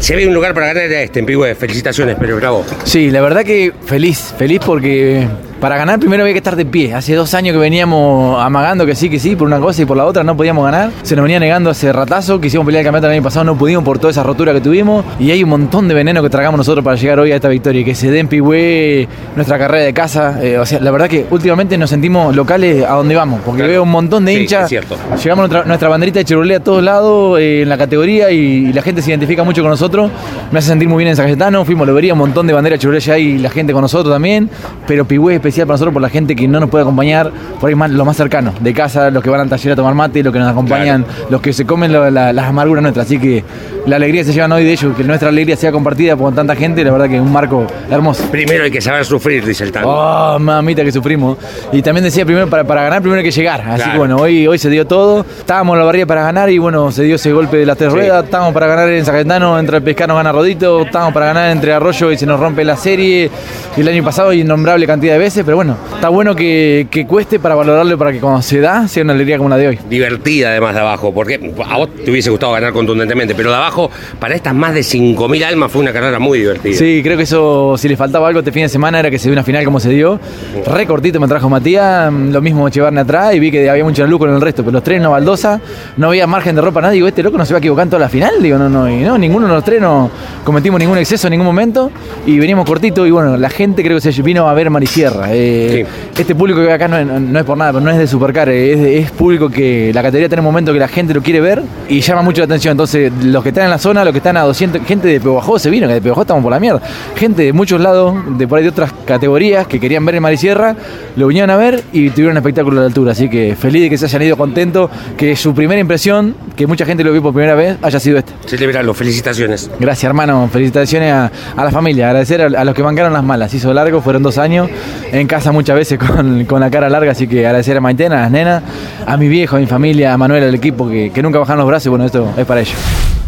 Si 0.00 0.14
había 0.14 0.28
un 0.28 0.34
lugar 0.34 0.54
para 0.54 0.68
ganar 0.68 0.84
era 0.84 1.02
este, 1.02 1.20
en 1.20 1.26
Pigüé. 1.26 1.54
Felicitaciones, 1.54 2.16
Pérez 2.16 2.36
Bravo. 2.36 2.64
Sí, 2.84 3.10
la 3.10 3.20
verdad 3.20 3.44
que 3.44 3.70
feliz, 3.84 4.34
feliz 4.38 4.60
porque 4.64 5.28
para 5.62 5.76
ganar 5.76 6.00
primero 6.00 6.24
había 6.24 6.34
que 6.34 6.38
estar 6.38 6.56
de 6.56 6.66
pie. 6.66 6.92
Hace 6.92 7.14
dos 7.14 7.32
años 7.34 7.52
que 7.52 7.58
veníamos 7.60 8.42
amagando 8.42 8.84
que 8.84 8.96
sí, 8.96 9.08
que 9.08 9.20
sí, 9.20 9.36
por 9.36 9.46
una 9.46 9.60
cosa 9.60 9.82
y 9.82 9.84
por 9.84 9.96
la 9.96 10.04
otra 10.06 10.24
no 10.24 10.36
podíamos 10.36 10.64
ganar. 10.64 10.90
Se 11.04 11.14
nos 11.14 11.22
venía 11.22 11.38
negando 11.38 11.70
hace 11.70 11.92
ratazo, 11.92 12.40
quisimos 12.40 12.66
pelear 12.66 12.80
el 12.80 12.86
campeonato 12.86 13.06
el 13.06 13.12
año 13.12 13.22
pasado, 13.22 13.44
no 13.44 13.56
pudimos 13.56 13.84
por 13.84 14.00
toda 14.00 14.10
esa 14.10 14.24
rotura 14.24 14.52
que 14.52 14.60
tuvimos. 14.60 15.04
Y 15.20 15.30
hay 15.30 15.44
un 15.44 15.50
montón 15.50 15.86
de 15.86 15.94
veneno 15.94 16.20
que 16.20 16.28
tragamos 16.30 16.58
nosotros 16.58 16.84
para 16.84 16.96
llegar 16.96 17.20
hoy 17.20 17.30
a 17.30 17.36
esta 17.36 17.48
victoria. 17.48 17.80
y 17.80 17.84
Que 17.84 17.94
se 17.94 18.10
dé 18.10 18.18
en 18.18 18.26
Pigüé 18.26 19.06
nuestra 19.36 19.56
carrera 19.56 19.84
de 19.84 19.94
casa. 19.94 20.40
Eh, 20.42 20.58
o 20.58 20.66
sea, 20.66 20.80
la 20.80 20.90
verdad 20.90 21.08
que 21.08 21.26
últimamente 21.30 21.78
nos 21.78 21.90
sentimos 21.90 22.34
locales 22.34 22.84
a 22.84 22.94
donde 22.94 23.14
vamos, 23.14 23.40
porque 23.44 23.58
Claro. 23.58 23.70
veo 23.72 23.82
un 23.84 23.90
montón 23.92 24.24
de 24.24 24.34
Sí, 24.34 24.40
hinchas. 24.40 24.68
cierto. 24.68 24.96
Llevamos 25.22 25.48
nuestra, 25.48 25.64
nuestra 25.64 25.88
banderita 25.88 26.18
de 26.18 26.24
Chevrolet 26.24 26.56
a 26.56 26.64
todos 26.64 26.82
lados 26.82 27.38
eh, 27.38 27.62
en 27.62 27.68
la 27.68 27.78
categoría 27.78 28.32
y, 28.32 28.36
y 28.68 28.72
la 28.72 28.82
gente 28.82 29.00
se 29.00 29.10
identifica 29.10 29.44
mucho 29.44 29.62
con 29.62 29.70
nosotros. 29.70 30.10
Me 30.50 30.58
hace 30.58 30.68
sentir 30.70 30.88
muy 30.88 30.98
bien 30.98 31.10
en 31.10 31.16
San 31.16 31.26
Cayetano. 31.26 31.64
Fuimos, 31.64 31.86
lo 31.86 31.94
vería 31.94 32.14
un 32.14 32.18
montón 32.18 32.48
de 32.48 32.52
banderas 32.52 32.80
Chevrolet 32.80 33.00
ya 33.04 33.16
y 33.16 33.38
la 33.38 33.48
gente 33.48 33.72
con 33.72 33.82
nosotros 33.82 34.12
también. 34.12 34.50
Pero 34.88 35.04
Pigüé 35.04 35.36
especial 35.52 35.66
para 35.66 35.74
nosotros 35.74 35.92
por 35.92 36.02
la 36.02 36.08
gente 36.08 36.34
que 36.34 36.48
no 36.48 36.58
nos 36.60 36.70
puede 36.70 36.82
acompañar 36.82 37.30
por 37.60 37.68
ahí 37.68 37.74
más, 37.74 37.90
lo 37.90 38.04
más 38.04 38.16
cercano, 38.16 38.52
de 38.60 38.72
casa, 38.74 39.10
los 39.10 39.22
que 39.22 39.30
van 39.30 39.40
al 39.42 39.48
taller 39.48 39.72
a 39.72 39.76
tomar 39.76 39.94
mate, 39.94 40.22
los 40.22 40.32
que 40.32 40.38
nos 40.38 40.50
acompañan, 40.50 41.04
los 41.30 41.40
que 41.40 41.52
se 41.52 41.64
comen 41.66 41.92
lo- 41.92 42.10
la- 42.10 42.32
las 42.32 42.46
amarguras 42.46 42.82
nuestras. 42.82 43.06
Así 43.06 43.18
que 43.18 43.44
la 43.86 43.96
alegría 43.96 44.24
se 44.24 44.32
llevan 44.32 44.52
hoy 44.52 44.64
de 44.64 44.72
ellos, 44.72 44.96
que 44.96 45.04
nuestra 45.04 45.28
alegría 45.28 45.56
sea 45.56 45.70
compartida 45.72 46.16
con 46.16 46.34
tanta 46.34 46.56
gente. 46.56 46.82
La 46.84 46.90
verdad 46.90 47.08
que 47.08 47.16
es 47.16 47.20
un 47.20 47.30
marco 47.32 47.66
hermoso. 47.90 48.24
Primero 48.30 48.64
hay 48.64 48.70
que 48.70 48.80
saber 48.80 49.04
sufrir, 49.04 49.44
dice 49.44 49.64
el 49.64 49.72
tango. 49.72 49.90
Oh, 49.92 50.38
mamita 50.38 50.82
que 50.84 50.92
sufrimos. 50.92 51.36
Y 51.72 51.82
también 51.82 52.04
decía 52.04 52.24
primero 52.24 52.48
para, 52.48 52.64
para 52.64 52.82
ganar 52.84 53.00
primero 53.02 53.18
hay 53.18 53.24
que 53.24 53.30
llegar. 53.30 53.60
Así 53.60 53.76
Claro. 53.76 53.92
que 53.92 53.98
bueno, 53.98 54.16
hoy, 54.16 54.46
hoy 54.46 54.58
se 54.58 54.70
dio 54.70 54.86
todo. 54.86 55.24
Estábamos 55.38 55.74
en 55.74 55.80
la 55.80 55.84
barriga 55.84 56.06
para 56.06 56.22
ganar 56.22 56.48
y 56.50 56.58
bueno, 56.58 56.90
se 56.90 57.02
dio 57.04 57.16
ese 57.16 57.32
golpe 57.32 57.58
de 57.58 57.66
las 57.66 57.76
tres 57.76 57.90
Sí. 57.92 57.96
ruedas. 57.98 58.24
Estábamos 58.24 58.54
para 58.54 58.66
ganar 58.66 58.88
en 58.88 59.04
Zacatano, 59.04 59.58
entre 59.58 59.76
el 59.78 59.82
pescano 59.82 60.16
gana 60.16 60.32
Rodito. 60.32 60.82
Estábamos 60.82 61.12
para 61.12 61.26
ganar 61.26 61.50
entre 61.50 61.72
Arroyo 61.72 62.10
y 62.12 62.16
se 62.16 62.24
nos 62.26 62.40
rompe 62.40 62.64
la 62.64 62.76
serie. 62.76 63.30
Y 63.76 63.80
el 63.80 63.88
año 63.88 64.02
pasado 64.04 64.32
innombrable 64.32 64.86
cantidad 64.86 65.12
de 65.14 65.18
veces, 65.18 65.41
veces, 65.42 65.44
pero 65.44 65.56
bueno, 65.56 65.76
está 65.94 66.08
bueno 66.08 66.34
que, 66.34 66.86
que 66.90 67.06
cueste 67.06 67.38
para 67.38 67.54
valorarlo 67.54 67.96
para 67.98 68.12
que 68.12 68.20
cuando 68.20 68.42
se 68.42 68.60
da 68.60 68.88
sea 68.88 69.02
una 69.02 69.12
alegría 69.12 69.36
como 69.38 69.48
la 69.48 69.56
de 69.56 69.68
hoy. 69.68 69.78
Divertida 69.88 70.50
además 70.50 70.74
de 70.74 70.80
abajo, 70.80 71.12
porque 71.12 71.52
a 71.68 71.76
vos 71.76 71.88
te 72.04 72.10
hubiese 72.10 72.30
gustado 72.30 72.52
ganar 72.52 72.72
contundentemente, 72.72 73.34
pero 73.34 73.50
de 73.50 73.56
abajo, 73.56 73.90
para 74.18 74.34
estas 74.34 74.54
más 74.54 74.74
de 74.74 74.80
5.000 74.80 75.44
almas, 75.44 75.70
fue 75.70 75.82
una 75.82 75.92
carrera 75.92 76.18
muy 76.18 76.38
divertida. 76.38 76.76
Sí, 76.76 77.00
creo 77.02 77.16
que 77.16 77.24
eso, 77.24 77.76
si 77.76 77.88
le 77.88 77.96
faltaba 77.96 78.28
algo 78.28 78.40
este 78.40 78.52
fin 78.52 78.62
de 78.62 78.68
semana, 78.68 79.00
era 79.00 79.10
que 79.10 79.18
se 79.18 79.28
dio 79.28 79.32
una 79.32 79.44
final 79.44 79.64
como 79.64 79.80
se 79.80 79.90
dio. 79.90 80.20
Re 80.66 80.86
cortito 80.86 81.20
me 81.20 81.28
trajo 81.28 81.48
Matías, 81.48 82.12
lo 82.12 82.40
mismo 82.40 82.68
llevarme 82.68 83.00
atrás 83.00 83.34
y 83.34 83.40
vi 83.40 83.50
que 83.50 83.68
había 83.68 83.84
mucha 83.84 84.06
luz 84.06 84.18
con 84.18 84.30
el 84.30 84.40
resto, 84.40 84.62
pero 84.62 84.72
los 84.72 84.82
tres 84.82 85.00
no 85.00 85.10
baldosa, 85.10 85.60
no 85.96 86.08
había 86.08 86.26
margen 86.26 86.54
de 86.54 86.60
ropa 86.62 86.80
nadie. 86.80 86.96
Digo, 86.96 87.08
este 87.08 87.22
loco 87.22 87.38
no 87.38 87.44
se 87.44 87.52
va 87.52 87.58
a 87.58 87.60
equivocar 87.60 87.84
en 87.84 87.90
toda 87.90 88.00
la 88.00 88.08
final. 88.08 88.42
Digo, 88.42 88.58
no, 88.58 88.68
no, 88.68 88.88
y 88.88 88.96
no, 88.96 89.18
ninguno 89.18 89.46
de 89.46 89.54
los 89.54 89.64
tres 89.64 89.80
no 89.80 90.10
cometimos 90.44 90.78
ningún 90.78 90.98
exceso 90.98 91.26
en 91.26 91.32
ningún 91.32 91.46
momento 91.46 91.90
y 92.26 92.38
veníamos 92.38 92.66
cortito. 92.66 93.06
Y 93.06 93.10
bueno, 93.10 93.36
la 93.36 93.50
gente 93.50 93.82
creo 93.82 93.98
que 93.98 94.12
se 94.12 94.22
vino 94.22 94.48
a 94.48 94.54
ver 94.54 94.70
Marisierra. 94.70 95.31
Eh, 95.32 95.86
Este 96.18 96.34
público 96.34 96.60
que 96.60 96.72
acá 96.72 96.88
no 96.88 96.98
es, 96.98 97.06
no 97.06 97.38
es 97.38 97.44
por 97.44 97.56
nada, 97.56 97.72
pero 97.72 97.84
no 97.84 97.90
es 97.90 97.98
de 97.98 98.06
supercar, 98.06 98.48
es, 98.48 98.78
es 98.78 99.10
público 99.10 99.48
que 99.48 99.90
la 99.94 100.02
categoría 100.02 100.28
tiene 100.28 100.40
un 100.40 100.46
momento 100.46 100.72
que 100.72 100.78
la 100.78 100.88
gente 100.88 101.14
lo 101.14 101.22
quiere 101.22 101.40
ver 101.40 101.62
y 101.88 102.00
llama 102.00 102.22
mucho 102.22 102.40
la 102.40 102.44
atención. 102.46 102.72
Entonces, 102.72 103.10
los 103.24 103.42
que 103.42 103.48
están 103.50 103.64
en 103.64 103.70
la 103.70 103.78
zona, 103.78 104.04
los 104.04 104.12
que 104.12 104.18
están 104.18 104.36
a 104.36 104.42
200, 104.42 104.82
gente 104.86 105.08
de 105.08 105.20
Pehuajó 105.20 105.58
se 105.58 105.70
vino, 105.70 105.88
que 105.88 105.94
de 105.94 106.00
Pehuajó 106.02 106.22
estamos 106.22 106.42
por 106.42 106.52
la 106.52 106.60
mierda. 106.60 106.80
Gente 107.16 107.42
de 107.44 107.52
muchos 107.52 107.80
lados, 107.80 108.14
de 108.38 108.46
por 108.46 108.58
ahí 108.58 108.64
de 108.64 108.70
otras 108.70 108.92
categorías 109.06 109.66
que 109.66 109.80
querían 109.80 110.04
ver 110.04 110.16
el 110.16 110.20
Marisierra, 110.20 110.76
lo 111.16 111.26
vinieron 111.26 111.50
a 111.50 111.56
ver 111.56 111.82
y 111.92 112.10
tuvieron 112.10 112.32
un 112.32 112.38
espectáculo 112.38 112.80
de 112.80 112.86
altura. 112.86 113.12
Así 113.12 113.28
que 113.28 113.56
feliz 113.56 113.82
de 113.82 113.90
que 113.90 113.98
se 113.98 114.04
hayan 114.06 114.22
ido 114.22 114.36
contentos, 114.36 114.90
que 115.16 115.34
su 115.36 115.54
primera 115.54 115.80
impresión, 115.80 116.34
que 116.56 116.66
mucha 116.66 116.84
gente 116.84 117.02
lo 117.04 117.12
vio 117.12 117.22
por 117.22 117.32
primera 117.32 117.54
vez, 117.54 117.76
haya 117.82 117.98
sido 118.00 118.18
este. 118.18 118.32
Celebrarlo, 118.46 118.94
felicitaciones. 118.94 119.70
Gracias, 119.78 120.04
hermano. 120.04 120.48
Felicitaciones 120.52 121.12
a, 121.12 121.30
a 121.56 121.64
la 121.64 121.70
familia. 121.70 122.06
Agradecer 122.08 122.42
a, 122.42 122.60
a 122.60 122.64
los 122.64 122.74
que 122.74 122.82
bancaron 122.82 123.12
las 123.12 123.24
malas. 123.24 123.52
Hizo 123.54 123.72
largo, 123.72 124.00
fueron 124.00 124.22
dos 124.22 124.38
años. 124.38 124.68
En 125.12 125.26
casa 125.26 125.52
muchas 125.52 125.76
veces 125.76 125.98
con, 125.98 126.46
con 126.46 126.60
la 126.60 126.70
cara 126.70 126.88
larga, 126.88 127.12
así 127.12 127.28
que 127.28 127.46
agradecer 127.46 127.76
a 127.76 127.82
Maitena, 127.82 128.16
a 128.16 128.22
las 128.22 128.30
nenas, 128.30 128.62
a 129.06 129.16
mi 129.18 129.28
viejo, 129.28 129.56
a 129.56 129.58
mi 129.58 129.66
familia, 129.66 130.14
a 130.14 130.16
Manuel, 130.16 130.42
al 130.42 130.54
equipo, 130.54 130.88
que, 130.88 131.10
que 131.12 131.22
nunca 131.22 131.38
bajan 131.38 131.58
los 131.58 131.66
brazos. 131.66 131.90
Bueno, 131.90 132.06
esto 132.06 132.32
es 132.36 132.46
para 132.46 132.62
ellos. 132.62 132.74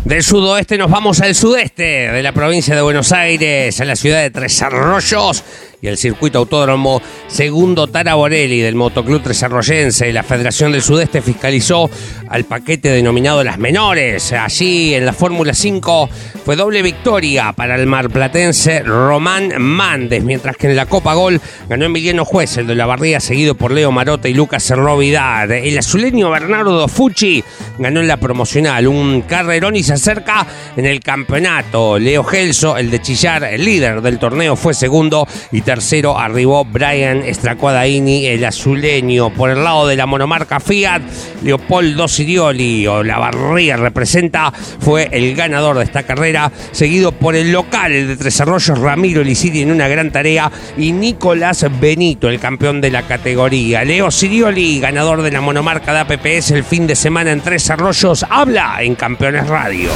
Del 0.03 0.23
sudoeste 0.23 0.79
nos 0.79 0.91
vamos 0.91 1.21
al 1.21 1.35
sudeste 1.35 1.83
de 2.11 2.23
la 2.23 2.33
provincia 2.33 2.75
de 2.75 2.81
Buenos 2.83 3.13
Aires, 3.13 3.79
a 3.81 3.85
la 3.85 3.97
ciudad 3.97 4.23
de 4.23 4.31
Tres 4.31 4.63
Arroyos 4.63 5.45
y 5.85 5.89
el 5.89 5.99
circuito 5.99 6.39
autódromo 6.39 7.03
segundo 7.27 7.87
Tara 7.87 8.15
Borelli 8.15 8.63
del 8.63 8.75
Motoclub 8.75 9.23
Tres 9.23 9.43
Arroyense. 9.43 10.11
La 10.15 10.23
Federación 10.23 10.73
del 10.73 10.81
Sudeste 10.81 11.21
fiscalizó 11.21 11.91
al 12.31 12.45
paquete 12.45 12.89
denominado 12.89 13.45
Las 13.45 13.59
Menores. 13.59 14.33
Allí 14.33 14.95
en 14.95 15.05
la 15.05 15.13
Fórmula 15.13 15.53
5 15.53 16.09
fue 16.43 16.57
doble 16.57 16.81
victoria 16.81 17.53
para 17.53 17.75
el 17.75 17.87
marplatense 17.87 18.81
Román 18.81 19.61
Mandes, 19.61 20.25
mientras 20.25 20.57
que 20.57 20.71
en 20.71 20.77
la 20.77 20.87
Copa 20.87 21.13
Gol 21.13 21.39
ganó 21.69 21.85
Emiliano 21.85 22.25
Juez, 22.25 22.57
el 22.57 22.67
de 22.67 22.77
la 22.77 22.87
Barría, 22.87 23.21
seguido 23.21 23.55
por 23.55 23.71
Leo 23.71 23.93
Marota 23.93 24.27
y 24.31 24.33
Lucas 24.33 24.65
Cerrovidad. 24.65 25.51
El 25.51 25.77
azuleño 25.77 26.31
Bernardo 26.31 26.89
Fucci 26.89 27.45
ganó 27.79 28.01
en 28.01 28.09
la 28.09 28.17
promocional 28.17 28.87
un 28.87 29.21
carrerón 29.21 29.77
y 29.77 29.83
se 29.83 29.93
acerca 29.93 30.47
en 30.79 30.87
el 30.87 31.01
campeonato. 31.01 31.99
Leo 31.99 32.25
Gelso, 32.25 32.79
el 32.79 32.91
de 32.91 33.03
Chillar, 33.03 33.45
el 33.45 33.63
líder 33.63 34.01
del 34.01 34.19
torneo, 34.19 34.57
fue 34.57 34.73
segundo 34.73 35.29
y 35.53 35.61
tercero 35.61 35.74
arribó 36.17 36.65
Brian 36.65 37.23
Stracuadaini, 37.33 38.27
el 38.27 38.45
azuleño. 38.45 39.31
Por 39.31 39.51
el 39.51 39.65
lado 39.65 39.87
de 39.87 39.97
la 39.97 40.07
monomarca 40.07 40.61
Fiat, 40.61 41.03
Leopoldo 41.43 42.09
Sirioli, 42.09 42.87
o 42.87 43.03
la 43.03 43.19
Barría 43.19 43.77
representa, 43.77 44.53
fue 44.53 45.09
el 45.11 45.35
ganador 45.35 45.79
de 45.79 45.85
esta 45.85 46.03
carrera, 46.03 46.51
seguido 46.73 47.13
por 47.13 47.37
el 47.37 47.53
local, 47.53 47.93
el 47.93 48.09
de 48.09 48.17
Tres 48.17 48.41
Arroyos, 48.41 48.79
Ramiro 48.79 49.23
Licidi 49.23 49.63
en 49.63 49.71
una 49.71 49.89
gran 49.89 50.11
tarea, 50.11 50.51
y 50.77 50.93
Nicolás 50.93 51.67
Benito, 51.81 52.29
el 52.29 52.41
campeón 52.41 52.81
de 52.81 52.91
la 52.91 53.03
categoría. 53.03 53.85
Leo 53.85 54.11
Sirioli, 54.11 54.81
ganador 54.81 55.23
de 55.23 55.31
la 55.31 55.41
monomarca 55.41 55.93
de 55.93 56.01
APPS 56.01 56.53
el 56.53 56.65
fin 56.65 56.87
de 56.87 56.97
semana 56.97 57.33
en 57.33 57.41
Tres 57.41 57.71
Arroyos, 57.71 58.25
habla 58.29 58.77
en 58.81 58.95
Campeones 58.95 59.47
Radio. 59.49 59.91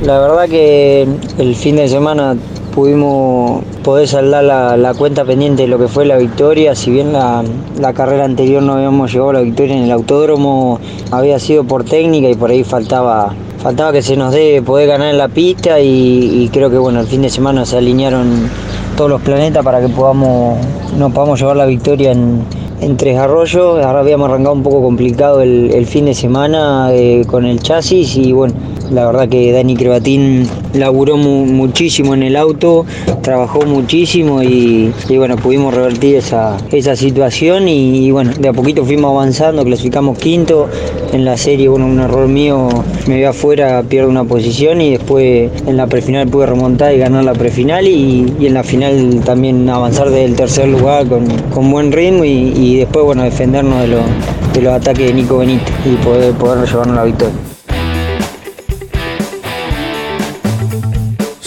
La 0.00 0.18
verdad 0.18 0.48
que 0.48 1.06
el 1.38 1.54
fin 1.54 1.76
de 1.76 1.88
semana 1.88 2.36
pudimos 2.74 3.62
poder 3.84 4.08
saldar 4.08 4.44
la, 4.44 4.94
cuenta 4.94 5.24
pendiente 5.24 5.62
de 5.62 5.68
lo 5.68 5.78
que 5.78 5.86
fue 5.86 6.04
la 6.04 6.16
victoria, 6.16 6.74
si 6.74 6.90
bien 6.90 7.12
la, 7.12 7.44
carrera 7.94 8.24
anterior 8.24 8.62
no 8.62 8.74
habíamos 8.74 9.12
llegado 9.12 9.30
a 9.30 9.34
la 9.34 9.40
victoria 9.40 9.76
en 9.76 9.84
el 9.84 9.92
autódromo, 9.92 10.80
había 11.10 11.38
sido 11.38 11.64
por 11.64 11.84
técnica 11.84 12.28
y 12.28 12.34
por 12.34 12.50
ahí 12.50 12.64
faltaba, 12.64 13.32
faltaba 13.58 13.92
que 13.92 14.02
se 14.02 14.16
nos 14.16 14.32
dé 14.32 14.60
poder 14.64 14.88
ganar 14.88 15.10
en 15.10 15.18
la 15.18 15.28
pista 15.28 15.80
y, 15.80 16.50
creo 16.52 16.68
que 16.68 16.78
bueno, 16.78 17.00
el 17.00 17.06
fin 17.06 17.22
de 17.22 17.30
semana 17.30 17.64
se 17.64 17.78
alinearon 17.78 18.50
todos 18.96 19.08
los 19.08 19.22
planetas 19.22 19.64
para 19.64 19.80
que 19.80 19.88
podamos, 19.88 20.58
nos 20.98 21.12
podamos 21.12 21.38
llevar 21.38 21.56
la 21.56 21.66
victoria 21.66 22.12
en, 22.12 22.64
Tres 22.98 23.16
Arroyos. 23.16 23.82
Ahora 23.82 24.00
habíamos 24.00 24.28
arrancado 24.28 24.52
un 24.52 24.62
poco 24.62 24.82
complicado 24.82 25.40
el, 25.40 25.70
el 25.70 25.86
fin 25.86 26.04
de 26.04 26.12
semana 26.12 26.88
eh, 26.92 27.24
con 27.26 27.46
el 27.46 27.58
chasis 27.62 28.14
y 28.16 28.30
bueno, 28.32 28.52
la 28.90 29.06
verdad 29.06 29.28
que 29.28 29.52
Dani 29.52 29.76
Crebatín 29.76 30.48
laburó 30.74 31.16
mu- 31.16 31.46
muchísimo 31.46 32.14
en 32.14 32.22
el 32.22 32.36
auto, 32.36 32.84
trabajó 33.22 33.62
muchísimo 33.62 34.42
y, 34.42 34.92
bueno, 35.16 35.36
pudimos 35.36 35.74
revertir 35.74 36.16
esa, 36.16 36.56
esa 36.72 36.96
situación 36.96 37.68
y, 37.68 38.10
bueno, 38.10 38.32
de 38.38 38.48
a 38.48 38.52
poquito 38.52 38.84
fuimos 38.84 39.10
avanzando, 39.10 39.64
clasificamos 39.64 40.18
quinto 40.18 40.68
en 41.12 41.24
la 41.24 41.36
serie, 41.36 41.68
bueno, 41.68 41.86
un 41.86 42.00
error 42.00 42.28
mío 42.28 42.68
me 43.06 43.16
veo 43.16 43.30
afuera, 43.30 43.82
pierdo 43.88 44.08
una 44.10 44.24
posición 44.24 44.80
y 44.80 44.90
después 44.90 45.50
en 45.66 45.76
la 45.76 45.86
prefinal 45.86 46.28
pude 46.28 46.46
remontar 46.46 46.94
y 46.94 46.98
ganar 46.98 47.24
la 47.24 47.34
prefinal 47.34 47.86
y, 47.86 48.32
en 48.40 48.54
la 48.54 48.62
final 48.62 49.20
también 49.24 49.68
avanzar 49.68 50.10
del 50.10 50.34
tercer 50.34 50.68
lugar 50.68 51.06
con, 51.06 51.26
con 51.54 51.70
buen 51.70 51.92
ritmo 51.92 52.24
y, 52.24 52.76
después 52.76 53.04
bueno 53.04 53.22
defendernos 53.22 53.80
de, 53.82 53.88
los 53.88 54.02
de 54.52 54.62
los 54.62 54.72
ataques 54.72 55.06
de 55.06 55.14
Nico 55.14 55.38
Benito 55.38 55.64
y 55.84 55.96
poder, 56.04 56.32
poder 56.34 56.66
llevarnos 56.68 56.96
la 56.96 57.04
victoria. 57.04 57.53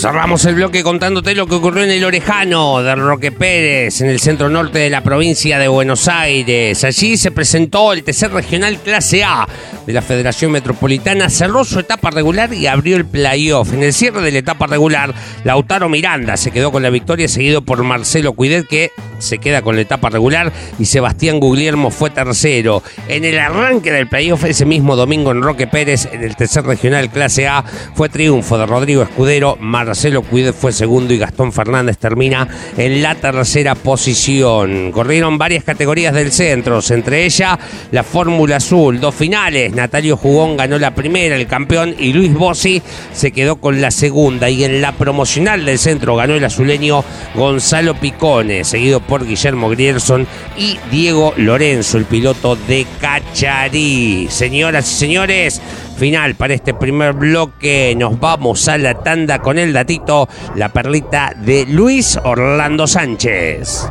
Cerramos 0.08 0.46
el 0.46 0.56
bloque 0.56 0.84
contándote 0.84 1.36
lo 1.36 1.48
que 1.48 1.56
ocurrió 1.56 1.84
en 1.84 1.92
el 1.92 2.06
Orejano 2.06 2.82
de 2.82 2.96
Roque 2.96 3.34
Pérez, 3.34 4.00
en 4.00 4.08
el 4.08 4.22
centro 4.22 4.48
norte 4.48 4.80
de 4.80 4.90
la 4.90 5.04
provincia 5.04 5.60
de 5.60 5.68
Buenos 5.68 6.08
Aires. 6.08 6.82
Allí 6.86 7.18
se 7.18 7.30
presentó 7.32 7.92
el 7.92 8.06
tercer 8.06 8.32
regional 8.32 8.78
clase 8.78 9.26
A 9.26 9.46
de 9.88 9.94
la 9.94 10.01
Federación 10.01 10.51
Metropolitana, 10.51 11.29
cerró 11.29 11.63
su 11.63 11.79
etapa 11.79 12.12
regular 12.12 12.53
y 12.53 12.67
abrió 12.67 12.98
el 12.98 13.06
playoff. 13.06 13.74
En 13.74 13.82
el 13.82 13.94
cierre 13.94 14.22
de 14.22 14.32
la 14.32 14.39
etapa 14.39 14.67
regular, 14.67 15.15
Lautaro 15.46 15.88
Miranda 15.88 16.36
se 16.36 16.51
quedó 16.51 16.74
con 16.74 16.84
la 16.84 16.89
victoria, 16.89 17.29
seguido 17.29 17.62
por 17.62 17.82
Marcelo 17.84 18.34
Cuidet, 18.34 18.67
que 18.67 18.91
se 19.17 19.38
queda 19.39 19.62
con 19.62 19.75
la 19.75 19.82
etapa 19.82 20.10
regular, 20.10 20.51
y 20.77 20.86
Sebastián 20.86 21.39
Guglielmo 21.39 21.89
fue 21.89 22.10
tercero. 22.10 22.84
En 23.08 23.24
el 23.24 23.39
arranque 23.39 23.91
del 23.91 24.08
playoff, 24.08 24.44
ese 24.44 24.65
mismo 24.65 24.98
domingo 24.98 25.32
en 25.32 25.41
Roque 25.41 25.67
Pérez, 25.67 26.08
en 26.12 26.22
el 26.22 26.36
tercer 26.36 26.65
regional 26.65 27.10
clase 27.10 27.48
A, 27.48 27.63
fue 27.96 28.10
triunfo 28.10 28.58
de 28.58 28.65
Rodrigo 28.65 29.03
Escudero, 29.03 29.58
Marcelo 29.60 30.22
Cuidet 30.22 30.53
fue 30.53 30.74
segundo 30.74 31.13
y 31.13 31.17
Gastón 31.17 31.53
Fernández 31.53 31.98
termina 31.98 32.46
en 32.77 33.01
la 33.01 33.15
tercera 33.15 33.74
posición. 33.74 34.91
Corrieron 34.91 35.38
varias 35.38 35.63
categorías 35.63 36.13
del 36.13 36.34
centro, 36.34 36.82
entre 36.89 37.24
ellas 37.24 37.58
la 37.91 38.03
Fórmula 38.03 38.58
Azul, 38.58 39.00
dos 39.00 39.15
finales. 39.15 39.76
Natalio 39.77 40.17
Jugón 40.17 40.57
ganó 40.57 40.79
la 40.79 40.96
primera, 40.96 41.36
el 41.36 41.48
campeón, 41.48 41.96
y 41.98 42.12
Luis 42.12 42.34
Bossi 42.34 42.81
se 43.13 43.31
quedó 43.31 43.57
con 43.57 43.79
la 43.79 43.91
segunda. 43.91 44.50
Y 44.50 44.63
en 44.63 44.81
la 44.81 44.91
promocional 44.91 45.65
del 45.65 45.77
centro 45.77 46.15
ganó 46.15 46.34
el 46.34 46.43
azuleño 46.43 47.03
Gonzalo 47.36 47.93
Picone, 47.93 48.63
seguido 48.63 49.00
por 49.00 49.25
Guillermo 49.25 49.69
Grierson 49.69 50.27
y 50.57 50.79
Diego 50.91 51.34
Lorenzo, 51.38 52.00
el 52.00 52.05
piloto 52.05 52.55
de 52.55 52.88
Cacharí. 53.00 54.27
Señoras 54.29 54.91
y 54.91 54.96
señores, 54.96 55.62
final 55.98 56.34
para 56.36 56.55
este 56.55 56.74
primer 56.74 57.13
bloque. 57.13 57.93
Nos 57.96 58.19
vamos 58.19 58.67
a 58.67 58.79
la 58.79 58.96
tanda 58.96 59.39
con 59.39 59.60
el 59.60 59.74
datito, 59.74 60.27
la 60.55 60.69
perlita 60.69 61.34
de 61.38 61.65
Luis 61.67 62.17
Orlando 62.24 62.88
Sánchez. 62.88 63.88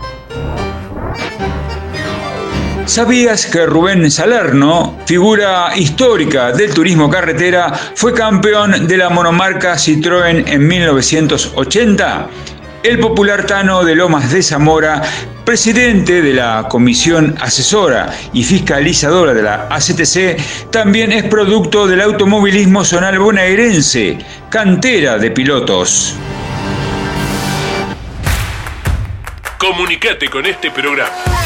¿Sabías 2.86 3.46
que 3.46 3.66
Rubén 3.66 4.08
Salerno, 4.12 4.96
figura 5.06 5.76
histórica 5.76 6.52
del 6.52 6.72
turismo 6.72 7.10
carretera, 7.10 7.72
fue 7.96 8.14
campeón 8.14 8.86
de 8.86 8.96
la 8.96 9.10
monomarca 9.10 9.74
Citroën 9.74 10.44
en 10.46 10.68
1980? 10.68 12.28
El 12.84 13.00
popular 13.00 13.44
Tano 13.44 13.82
de 13.82 13.96
Lomas 13.96 14.30
de 14.30 14.40
Zamora, 14.40 15.02
presidente 15.44 16.22
de 16.22 16.32
la 16.32 16.68
Comisión 16.70 17.34
Asesora 17.40 18.08
y 18.32 18.44
Fiscalizadora 18.44 19.34
de 19.34 19.42
la 19.42 19.66
ACTC, 19.68 20.70
también 20.70 21.10
es 21.10 21.24
producto 21.24 21.88
del 21.88 22.00
automovilismo 22.02 22.84
zonal 22.84 23.18
bonaerense, 23.18 24.16
cantera 24.48 25.18
de 25.18 25.32
pilotos. 25.32 26.14
Comunicate 29.58 30.28
con 30.28 30.46
este 30.46 30.70
programa. 30.70 31.45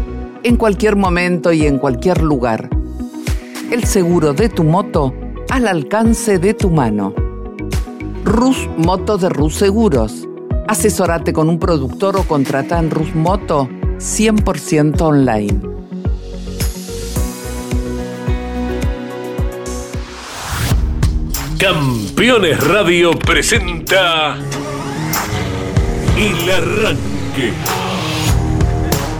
en 0.43 0.57
cualquier 0.57 0.95
momento 0.95 1.51
y 1.51 1.65
en 1.65 1.77
cualquier 1.77 2.21
lugar. 2.21 2.69
El 3.71 3.83
seguro 3.85 4.33
de 4.33 4.49
tu 4.49 4.63
moto 4.63 5.13
al 5.49 5.67
alcance 5.67 6.39
de 6.39 6.53
tu 6.53 6.69
mano. 6.69 7.13
Rus 8.23 8.69
Moto 8.77 9.17
de 9.17 9.29
Rus 9.29 9.55
Seguros. 9.55 10.27
Asesorate 10.67 11.33
con 11.33 11.49
un 11.49 11.59
productor 11.59 12.17
o 12.17 12.23
contrata 12.23 12.79
en 12.79 12.91
Rus 12.91 13.13
Moto 13.15 13.67
100% 13.97 15.01
online. 15.01 15.61
Campeones 21.57 22.67
Radio 22.67 23.11
presenta 23.19 24.35
El 26.17 26.49
Arranque 26.49 27.90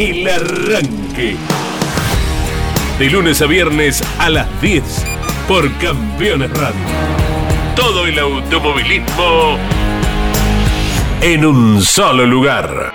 El 0.00 0.26
Arranque. 0.26 1.36
De 2.98 3.10
lunes 3.10 3.42
a 3.42 3.46
viernes 3.46 4.02
a 4.18 4.30
las 4.30 4.48
10 4.62 4.82
por 5.46 5.70
Campeones 5.76 6.50
Radio. 6.52 6.80
Todo 7.76 8.06
el 8.06 8.18
automovilismo 8.18 9.58
en 11.20 11.44
un 11.44 11.82
solo 11.82 12.24
lugar. 12.24 12.94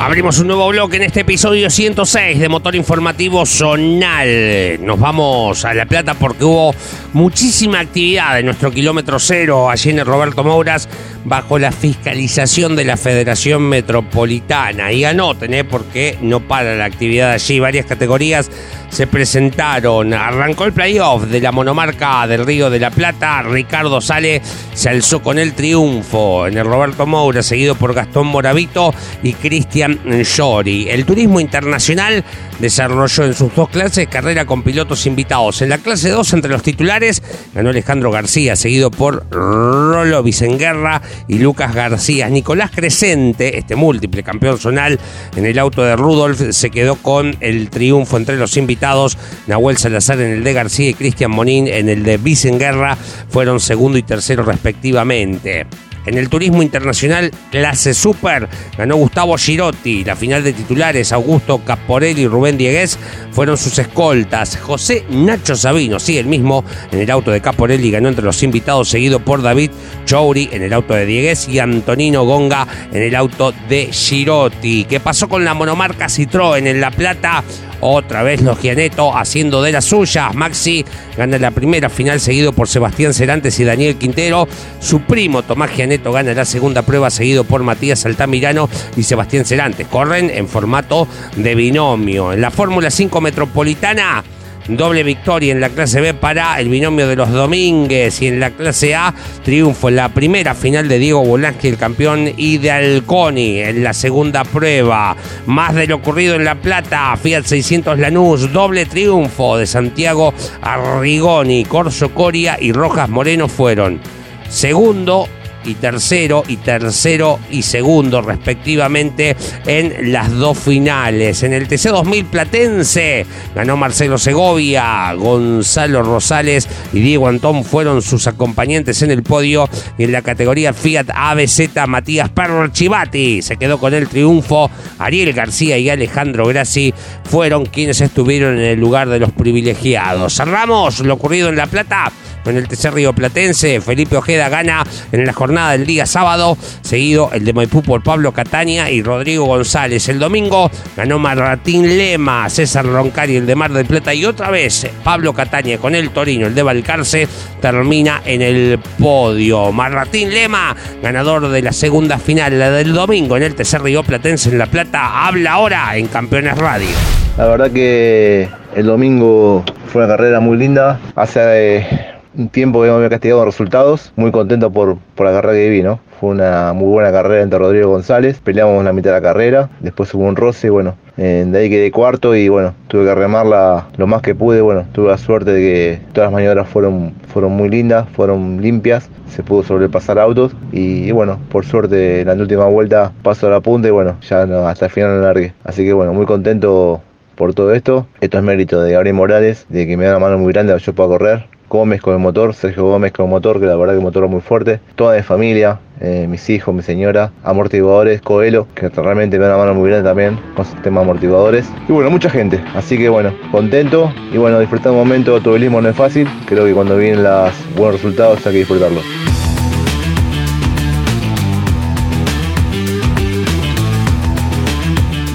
Abrimos 0.00 0.38
un 0.38 0.48
nuevo 0.48 0.68
bloque 0.68 0.98
en 0.98 1.04
este 1.04 1.20
episodio 1.20 1.70
106 1.70 2.38
de 2.38 2.48
Motor 2.50 2.76
Informativo 2.76 3.46
Zonal. 3.46 4.84
Nos 4.84 5.00
vamos 5.00 5.64
a 5.64 5.72
La 5.72 5.86
Plata 5.86 6.12
porque 6.12 6.44
hubo 6.44 6.74
muchísima 7.16 7.80
actividad 7.80 8.38
en 8.38 8.44
nuestro 8.44 8.70
kilómetro 8.70 9.18
cero 9.18 9.70
allí 9.70 9.88
en 9.88 10.00
el 10.00 10.04
Roberto 10.04 10.44
Mouras 10.44 10.86
bajo 11.24 11.58
la 11.58 11.72
fiscalización 11.72 12.76
de 12.76 12.84
la 12.84 12.98
Federación 12.98 13.62
Metropolitana. 13.62 14.92
Y 14.92 15.04
anoten, 15.04 15.54
¿eh? 15.54 15.64
porque 15.64 16.18
no 16.20 16.40
para 16.40 16.76
la 16.76 16.84
actividad 16.84 17.32
allí. 17.32 17.58
Varias 17.58 17.86
categorías 17.86 18.50
se 18.90 19.06
presentaron. 19.06 20.12
Arrancó 20.12 20.64
el 20.64 20.72
playoff 20.72 21.24
de 21.24 21.40
la 21.40 21.52
monomarca 21.52 22.26
del 22.26 22.46
Río 22.46 22.70
de 22.70 22.78
la 22.78 22.90
Plata. 22.90 23.42
Ricardo 23.42 24.00
Sale 24.00 24.40
se 24.74 24.90
alzó 24.90 25.22
con 25.22 25.38
el 25.38 25.54
triunfo 25.54 26.46
en 26.46 26.58
el 26.58 26.64
Roberto 26.64 27.06
Moura, 27.06 27.42
seguido 27.42 27.74
por 27.74 27.94
Gastón 27.94 28.26
Moravito 28.28 28.94
y 29.22 29.32
Cristian 29.32 29.98
Llori. 30.22 30.88
El 30.90 31.04
turismo 31.04 31.40
internacional 31.40 32.24
desarrolló 32.60 33.24
en 33.24 33.34
sus 33.34 33.54
dos 33.54 33.68
clases 33.68 34.06
carrera 34.08 34.44
con 34.44 34.62
pilotos 34.62 35.06
invitados. 35.06 35.60
En 35.62 35.70
la 35.70 35.78
clase 35.78 36.10
2, 36.10 36.32
entre 36.34 36.50
los 36.50 36.62
titulares, 36.62 37.05
ganó 37.54 37.70
Alejandro 37.70 38.10
García, 38.10 38.56
seguido 38.56 38.90
por 38.90 39.26
Rolo 39.30 40.22
Vicenguerra 40.22 41.02
y 41.28 41.38
Lucas 41.38 41.74
García. 41.74 42.28
Nicolás 42.28 42.70
Crescente, 42.74 43.58
este 43.58 43.76
múltiple 43.76 44.22
campeón 44.22 44.58
zonal 44.58 44.98
en 45.36 45.46
el 45.46 45.58
auto 45.58 45.82
de 45.82 45.96
Rudolf, 45.96 46.40
se 46.50 46.70
quedó 46.70 46.96
con 46.96 47.36
el 47.40 47.70
triunfo 47.70 48.16
entre 48.16 48.36
los 48.36 48.56
invitados. 48.56 49.18
Nahuel 49.46 49.76
Salazar 49.76 50.20
en 50.20 50.32
el 50.32 50.44
de 50.44 50.52
García 50.52 50.90
y 50.90 50.94
Cristian 50.94 51.30
Monín 51.30 51.68
en 51.68 51.88
el 51.88 52.02
de 52.02 52.16
Vicenguerra 52.16 52.96
fueron 53.28 53.60
segundo 53.60 53.98
y 53.98 54.02
tercero 54.02 54.42
respectivamente. 54.42 55.66
En 56.06 56.16
el 56.18 56.28
turismo 56.28 56.62
internacional 56.62 57.32
clase 57.50 57.92
super 57.92 58.48
ganó 58.78 58.96
Gustavo 58.96 59.36
Girotti. 59.36 60.04
La 60.04 60.16
final 60.16 60.44
de 60.44 60.52
titulares 60.52 61.12
Augusto 61.12 61.58
Caporelli 61.64 62.22
y 62.22 62.26
Rubén 62.28 62.56
Dieguez 62.56 62.98
fueron 63.32 63.58
sus 63.58 63.78
escoltas. 63.78 64.56
José 64.56 65.04
Nacho 65.10 65.56
Sabino, 65.56 65.98
sí, 65.98 66.16
el 66.16 66.26
mismo, 66.26 66.64
en 66.92 67.00
el 67.00 67.10
auto 67.10 67.30
de 67.30 67.40
Caporelli 67.40 67.90
ganó 67.90 68.08
entre 68.08 68.24
los 68.24 68.42
invitados, 68.42 68.88
seguido 68.88 69.20
por 69.20 69.42
David 69.42 69.70
Chouri 70.04 70.48
en 70.52 70.62
el 70.62 70.72
auto 70.72 70.94
de 70.94 71.06
Dieguez 71.06 71.48
y 71.48 71.58
Antonino 71.58 72.24
Gonga 72.24 72.66
en 72.92 73.02
el 73.02 73.14
auto 73.14 73.52
de 73.68 73.88
Girotti. 73.92 74.84
¿Qué 74.84 75.00
pasó 75.00 75.28
con 75.28 75.44
la 75.44 75.54
monomarca 75.54 76.06
Citroën 76.06 76.66
en 76.66 76.80
La 76.80 76.90
Plata? 76.90 77.42
Otra 77.80 78.22
vez 78.22 78.42
los 78.42 78.60
Gianeto 78.60 79.16
haciendo 79.16 79.62
de 79.62 79.72
las 79.72 79.84
suyas. 79.84 80.34
Maxi 80.34 80.84
gana 81.16 81.38
la 81.38 81.50
primera 81.50 81.88
final 81.88 82.20
seguido 82.20 82.52
por 82.52 82.68
Sebastián 82.68 83.14
Cerantes 83.14 83.58
y 83.60 83.64
Daniel 83.64 83.96
Quintero. 83.96 84.48
Su 84.80 85.00
primo 85.00 85.42
Tomás 85.42 85.70
Gianeto 85.72 86.12
gana 86.12 86.34
la 86.34 86.44
segunda 86.44 86.82
prueba 86.82 87.10
seguido 87.10 87.44
por 87.44 87.62
Matías 87.62 88.06
Altamirano 88.06 88.68
y 88.96 89.02
Sebastián 89.02 89.44
Cerantes. 89.44 89.86
Corren 89.86 90.30
en 90.30 90.48
formato 90.48 91.08
de 91.36 91.54
binomio. 91.54 92.32
En 92.32 92.40
la 92.40 92.50
Fórmula 92.50 92.90
5 92.90 93.20
Metropolitana 93.20 94.24
doble 94.68 95.02
victoria 95.02 95.52
en 95.52 95.60
la 95.60 95.68
clase 95.68 96.00
B 96.00 96.14
para 96.14 96.58
el 96.60 96.68
binomio 96.68 97.06
de 97.06 97.16
los 97.16 97.30
Domínguez 97.30 98.20
y 98.22 98.28
en 98.28 98.40
la 98.40 98.50
clase 98.50 98.94
A 98.94 99.14
triunfo 99.44 99.88
en 99.88 99.96
la 99.96 100.08
primera 100.08 100.54
final 100.54 100.88
de 100.88 100.98
Diego 100.98 101.24
Bolansky, 101.24 101.68
el 101.68 101.76
campeón, 101.76 102.32
y 102.36 102.58
de 102.58 102.70
Alconi 102.70 103.60
en 103.60 103.84
la 103.84 103.92
segunda 103.92 104.44
prueba. 104.44 105.16
Más 105.46 105.74
de 105.74 105.86
lo 105.86 105.96
ocurrido 105.96 106.34
en 106.34 106.44
La 106.44 106.56
Plata, 106.56 107.16
Fiat 107.16 107.44
600 107.44 107.98
Lanús, 107.98 108.52
doble 108.52 108.86
triunfo 108.86 109.58
de 109.58 109.66
Santiago 109.66 110.34
Arrigoni, 110.60 111.64
Corso 111.64 112.10
Coria 112.10 112.56
y 112.60 112.72
Rojas 112.72 113.08
Moreno 113.08 113.48
fueron 113.48 114.00
segundo 114.48 115.28
y 115.66 115.74
tercero 115.74 116.42
y 116.46 116.56
tercero 116.56 117.38
y 117.50 117.62
segundo 117.62 118.22
respectivamente 118.22 119.36
en 119.66 120.12
las 120.12 120.30
dos 120.32 120.58
finales. 120.58 121.42
En 121.42 121.52
el 121.52 121.68
TC 121.68 121.90
2000 121.90 122.24
Platense 122.26 123.26
ganó 123.54 123.76
Marcelo 123.76 124.18
Segovia, 124.18 125.12
Gonzalo 125.14 126.02
Rosales 126.02 126.68
y 126.92 127.00
Diego 127.00 127.28
Antón 127.28 127.64
fueron 127.64 128.02
sus 128.02 128.26
acompañantes 128.26 129.02
en 129.02 129.10
el 129.10 129.22
podio 129.22 129.68
y 129.98 130.04
en 130.04 130.12
la 130.12 130.22
categoría 130.22 130.72
Fiat 130.72 131.10
ABZ 131.14 131.86
Matías 131.86 132.30
Perro 132.30 132.62
Archivati 132.62 133.42
se 133.42 133.56
quedó 133.56 133.78
con 133.78 133.94
el 133.94 134.08
triunfo. 134.08 134.70
Ariel 134.98 135.32
García 135.32 135.78
y 135.78 135.90
Alejandro 135.90 136.46
Grassi 136.46 136.94
fueron 137.24 137.66
quienes 137.66 138.00
estuvieron 138.00 138.58
en 138.58 138.64
el 138.64 138.80
lugar 138.80 139.08
de 139.08 139.18
los 139.18 139.32
privilegiados. 139.32 140.36
Cerramos 140.36 141.00
lo 141.00 141.14
ocurrido 141.14 141.48
en 141.48 141.56
La 141.56 141.66
Plata 141.66 142.12
en 142.50 142.56
el 142.56 142.68
TC 142.68 142.90
Río 142.90 143.12
Platense. 143.12 143.80
Felipe 143.80 144.16
Ojeda 144.16 144.48
gana 144.48 144.84
en 145.12 145.26
la 145.26 145.32
jornada 145.32 145.72
del 145.72 145.86
día 145.86 146.06
sábado, 146.06 146.56
seguido 146.82 147.30
el 147.32 147.44
de 147.44 147.52
Maipú 147.52 147.82
por 147.82 148.02
Pablo 148.02 148.32
Cataña 148.32 148.90
y 148.90 149.02
Rodrigo 149.02 149.44
González. 149.44 150.08
El 150.08 150.18
domingo 150.18 150.70
ganó 150.96 151.18
Martín 151.18 151.96
Lema, 151.96 152.48
César 152.48 152.86
Roncari, 152.86 153.36
el 153.36 153.46
de 153.46 153.54
Mar 153.54 153.72
del 153.72 153.86
Plata 153.86 154.14
y 154.14 154.24
otra 154.24 154.50
vez 154.50 154.86
Pablo 155.04 155.32
Cataña 155.32 155.78
con 155.78 155.94
el 155.94 156.10
Torino, 156.10 156.46
el 156.46 156.54
de 156.54 156.62
Balcarce, 156.62 157.28
termina 157.60 158.22
en 158.24 158.42
el 158.42 158.78
podio. 158.98 159.72
Martín 159.72 160.32
Lema, 160.32 160.74
ganador 161.02 161.48
de 161.48 161.62
la 161.62 161.72
segunda 161.72 162.18
final, 162.18 162.58
la 162.58 162.70
del 162.70 162.92
domingo 162.92 163.36
en 163.36 163.42
el 163.42 163.54
TC 163.54 163.78
Río 163.78 164.02
Platense 164.02 164.50
en 164.50 164.58
La 164.58 164.66
Plata, 164.66 165.26
habla 165.26 165.52
ahora 165.52 165.96
en 165.96 166.06
Campeones 166.08 166.56
Radio. 166.58 166.88
La 167.36 167.46
verdad 167.46 167.70
que 167.70 168.48
el 168.74 168.86
domingo 168.86 169.62
fue 169.88 170.04
una 170.04 170.16
carrera 170.16 170.40
muy 170.40 170.56
linda. 170.56 170.98
Hace 171.14 171.40
eh, 171.76 172.15
un 172.36 172.48
tiempo 172.48 172.82
que 172.82 172.88
no 172.88 172.96
había 172.96 173.08
castigado 173.08 173.44
resultados. 173.44 174.12
Muy 174.16 174.30
contento 174.30 174.70
por, 174.70 174.98
por 175.14 175.26
la 175.26 175.32
carrera 175.32 175.54
que 175.54 175.70
vi, 175.70 175.82
¿no? 175.82 176.00
Fue 176.20 176.30
una 176.30 176.72
muy 176.72 176.88
buena 176.88 177.12
carrera 177.12 177.42
entre 177.42 177.58
Rodrigo 177.58 177.90
González. 177.90 178.40
Peleamos 178.40 178.84
la 178.84 178.92
mitad 178.92 179.10
de 179.10 179.16
la 179.16 179.22
carrera. 179.22 179.70
Después 179.80 180.12
hubo 180.14 180.24
un 180.24 180.36
roce, 180.36 180.70
bueno, 180.70 180.94
eh, 181.18 181.44
de 181.46 181.58
ahí 181.58 181.70
quedé 181.70 181.90
cuarto 181.90 182.34
y 182.34 182.48
bueno, 182.48 182.74
tuve 182.88 183.04
que 183.04 183.14
remarla 183.14 183.88
lo 183.96 184.06
más 184.06 184.22
que 184.22 184.34
pude. 184.34 184.60
Bueno, 184.60 184.86
tuve 184.92 185.08
la 185.08 185.18
suerte 185.18 185.52
de 185.52 185.60
que 185.60 186.00
todas 186.12 186.28
las 186.28 186.32
maniobras 186.32 186.68
fueron, 186.68 187.14
fueron 187.28 187.52
muy 187.52 187.68
lindas, 187.68 188.08
fueron 188.10 188.60
limpias. 188.62 189.10
Se 189.28 189.42
pudo 189.42 189.62
sobrepasar 189.62 190.18
autos 190.18 190.54
y, 190.72 191.10
bueno, 191.12 191.38
por 191.50 191.66
suerte 191.66 192.20
en 192.22 192.28
la 192.28 192.34
última 192.34 192.66
vuelta 192.66 193.12
paso 193.22 193.48
a 193.48 193.50
la 193.50 193.60
punta 193.60 193.88
y 193.88 193.90
bueno, 193.90 194.16
ya 194.22 194.42
hasta 194.68 194.86
el 194.86 194.90
final 194.90 195.16
no 195.16 195.22
largué. 195.22 195.52
Así 195.64 195.84
que 195.84 195.92
bueno, 195.92 196.14
muy 196.14 196.26
contento 196.26 197.02
por 197.34 197.52
todo 197.52 197.74
esto. 197.74 198.06
Esto 198.20 198.38
es 198.38 198.44
mérito 198.44 198.80
de 198.80 198.92
Gabriel 198.92 199.14
Morales, 199.16 199.66
de 199.68 199.86
que 199.86 199.96
me 199.96 200.04
da 200.04 200.16
una 200.16 200.26
mano 200.26 200.38
muy 200.38 200.52
grande 200.52 200.76
yo 200.78 200.94
pueda 200.94 201.08
correr. 201.10 201.55
Gómez 201.68 202.00
con 202.00 202.14
el 202.14 202.20
motor, 202.20 202.54
Sergio 202.54 202.84
Gómez 202.84 203.12
con 203.12 203.26
el 203.26 203.30
motor, 203.30 203.60
que 203.60 203.66
la 203.66 203.76
verdad 203.76 203.94
que 203.94 203.98
el 203.98 204.04
motor 204.04 204.24
es 204.24 204.30
muy 204.30 204.40
fuerte. 204.40 204.80
Toda 204.94 205.16
mi 205.16 205.22
familia, 205.22 205.80
eh, 206.00 206.26
mis 206.28 206.48
hijos, 206.50 206.74
mi 206.74 206.82
señora, 206.82 207.32
amortiguadores, 207.42 208.20
Coelho, 208.20 208.66
que 208.74 208.88
realmente 208.88 209.38
me 209.38 209.46
da 209.46 209.56
una 209.56 209.64
mano 209.64 209.74
muy 209.74 209.90
grande 209.90 210.08
también 210.08 210.38
con 210.54 210.64
sistemas 210.64 211.02
amortiguadores. 211.02 211.70
Y 211.88 211.92
bueno, 211.92 212.10
mucha 212.10 212.30
gente. 212.30 212.62
Así 212.74 212.98
que 212.98 213.08
bueno, 213.08 213.32
contento 213.50 214.12
y 214.32 214.38
bueno, 214.38 214.60
disfrutar 214.60 214.92
un 214.92 214.98
momento. 214.98 215.34
Automovilismo 215.34 215.80
no 215.80 215.88
es 215.88 215.96
fácil. 215.96 216.28
Creo 216.46 216.64
que 216.64 216.72
cuando 216.72 216.96
vienen 216.96 217.22
los 217.22 217.52
buenos 217.76 217.94
resultados 217.94 218.46
hay 218.46 218.52
que 218.52 218.58
disfrutarlo. 218.58 219.00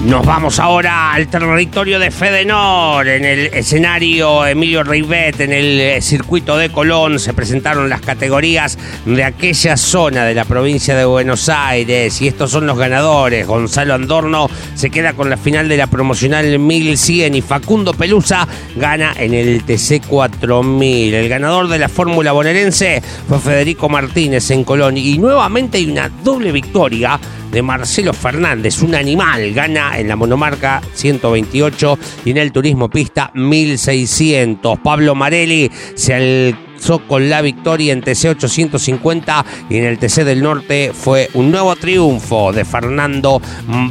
Nos 0.04 0.26
vamos 0.26 0.58
ahora 0.58 1.12
al 1.12 1.28
territorio 1.28 2.00
de 2.00 2.10
Fedenor, 2.10 3.06
en 3.06 3.24
el 3.24 3.46
escenario 3.54 4.44
Emilio 4.44 4.82
Rivet, 4.82 5.38
en 5.38 5.52
el 5.52 5.80
eh, 5.80 6.02
circuito 6.02 6.56
de 6.56 6.70
Colón. 6.70 7.20
Se 7.20 7.32
presentaron 7.32 7.88
las 7.88 8.00
categorías 8.00 8.76
de 9.06 9.22
aquella 9.22 9.76
zona 9.76 10.24
de 10.24 10.34
la 10.34 10.44
provincia 10.44 10.96
de 10.96 11.04
Buenos 11.04 11.48
Aires 11.48 12.20
y 12.20 12.26
estos 12.26 12.50
son 12.50 12.66
los 12.66 12.76
ganadores. 12.76 13.46
Gonzalo 13.46 13.94
Andorno 13.94 14.50
se 14.74 14.90
queda 14.90 15.12
con 15.12 15.30
la 15.30 15.36
final 15.36 15.68
de 15.68 15.76
la 15.76 15.86
promocional 15.86 16.58
1100 16.58 17.36
y 17.36 17.40
Facundo 17.40 17.94
Pelusa 17.94 18.48
gana 18.74 19.14
en 19.16 19.34
el 19.34 19.62
TC 19.62 20.04
4000. 20.08 21.14
El 21.14 21.28
ganador 21.28 21.68
de 21.68 21.78
la 21.78 21.88
Fórmula 21.88 22.32
bonaerense 22.32 23.00
fue 23.28 23.38
Federico 23.38 23.88
Martínez 23.88 24.50
en 24.50 24.64
Colón 24.64 24.96
y 24.96 25.16
nuevamente 25.18 25.78
hay 25.78 25.88
una 25.88 26.08
doble 26.08 26.50
victoria 26.50 27.20
de 27.52 27.62
Marcelo 27.62 28.14
Fernández, 28.14 28.82
un 28.82 28.94
animal, 28.94 29.52
gana 29.52 29.98
en 29.98 30.08
la 30.08 30.16
monomarca 30.16 30.80
128 30.94 31.98
y 32.24 32.30
en 32.30 32.38
el 32.38 32.50
turismo 32.50 32.88
pista 32.88 33.30
1600. 33.34 34.78
Pablo 34.78 35.14
Marelli 35.14 35.70
se 35.94 36.54
con 37.06 37.30
la 37.30 37.40
victoria 37.42 37.92
en 37.92 38.00
TC 38.00 38.30
850 38.30 39.44
y 39.70 39.76
en 39.76 39.84
el 39.84 39.98
TC 39.98 40.24
del 40.24 40.42
Norte 40.42 40.92
fue 40.92 41.30
un 41.34 41.50
nuevo 41.50 41.76
triunfo 41.76 42.52
de 42.52 42.64
Fernando 42.64 43.40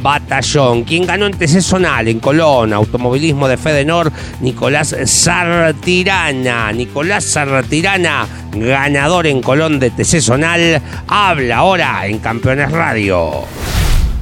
Batallón. 0.00 0.84
Quien 0.84 1.06
ganó 1.06 1.26
en 1.26 1.32
TC 1.32 1.62
Zonal 1.62 2.08
en 2.08 2.20
Colón, 2.20 2.72
automovilismo 2.72 3.48
de 3.48 3.56
Fedenor, 3.56 4.12
Nicolás 4.40 4.94
Sartirana. 5.06 6.70
Nicolás 6.72 7.24
Sartirana, 7.24 8.26
ganador 8.52 9.26
en 9.26 9.40
Colón 9.40 9.80
de 9.80 9.90
TC 9.90 10.20
Zonal, 10.20 10.82
habla 11.08 11.56
ahora 11.56 12.06
en 12.06 12.18
Campeones 12.18 12.70
Radio. 12.70 13.46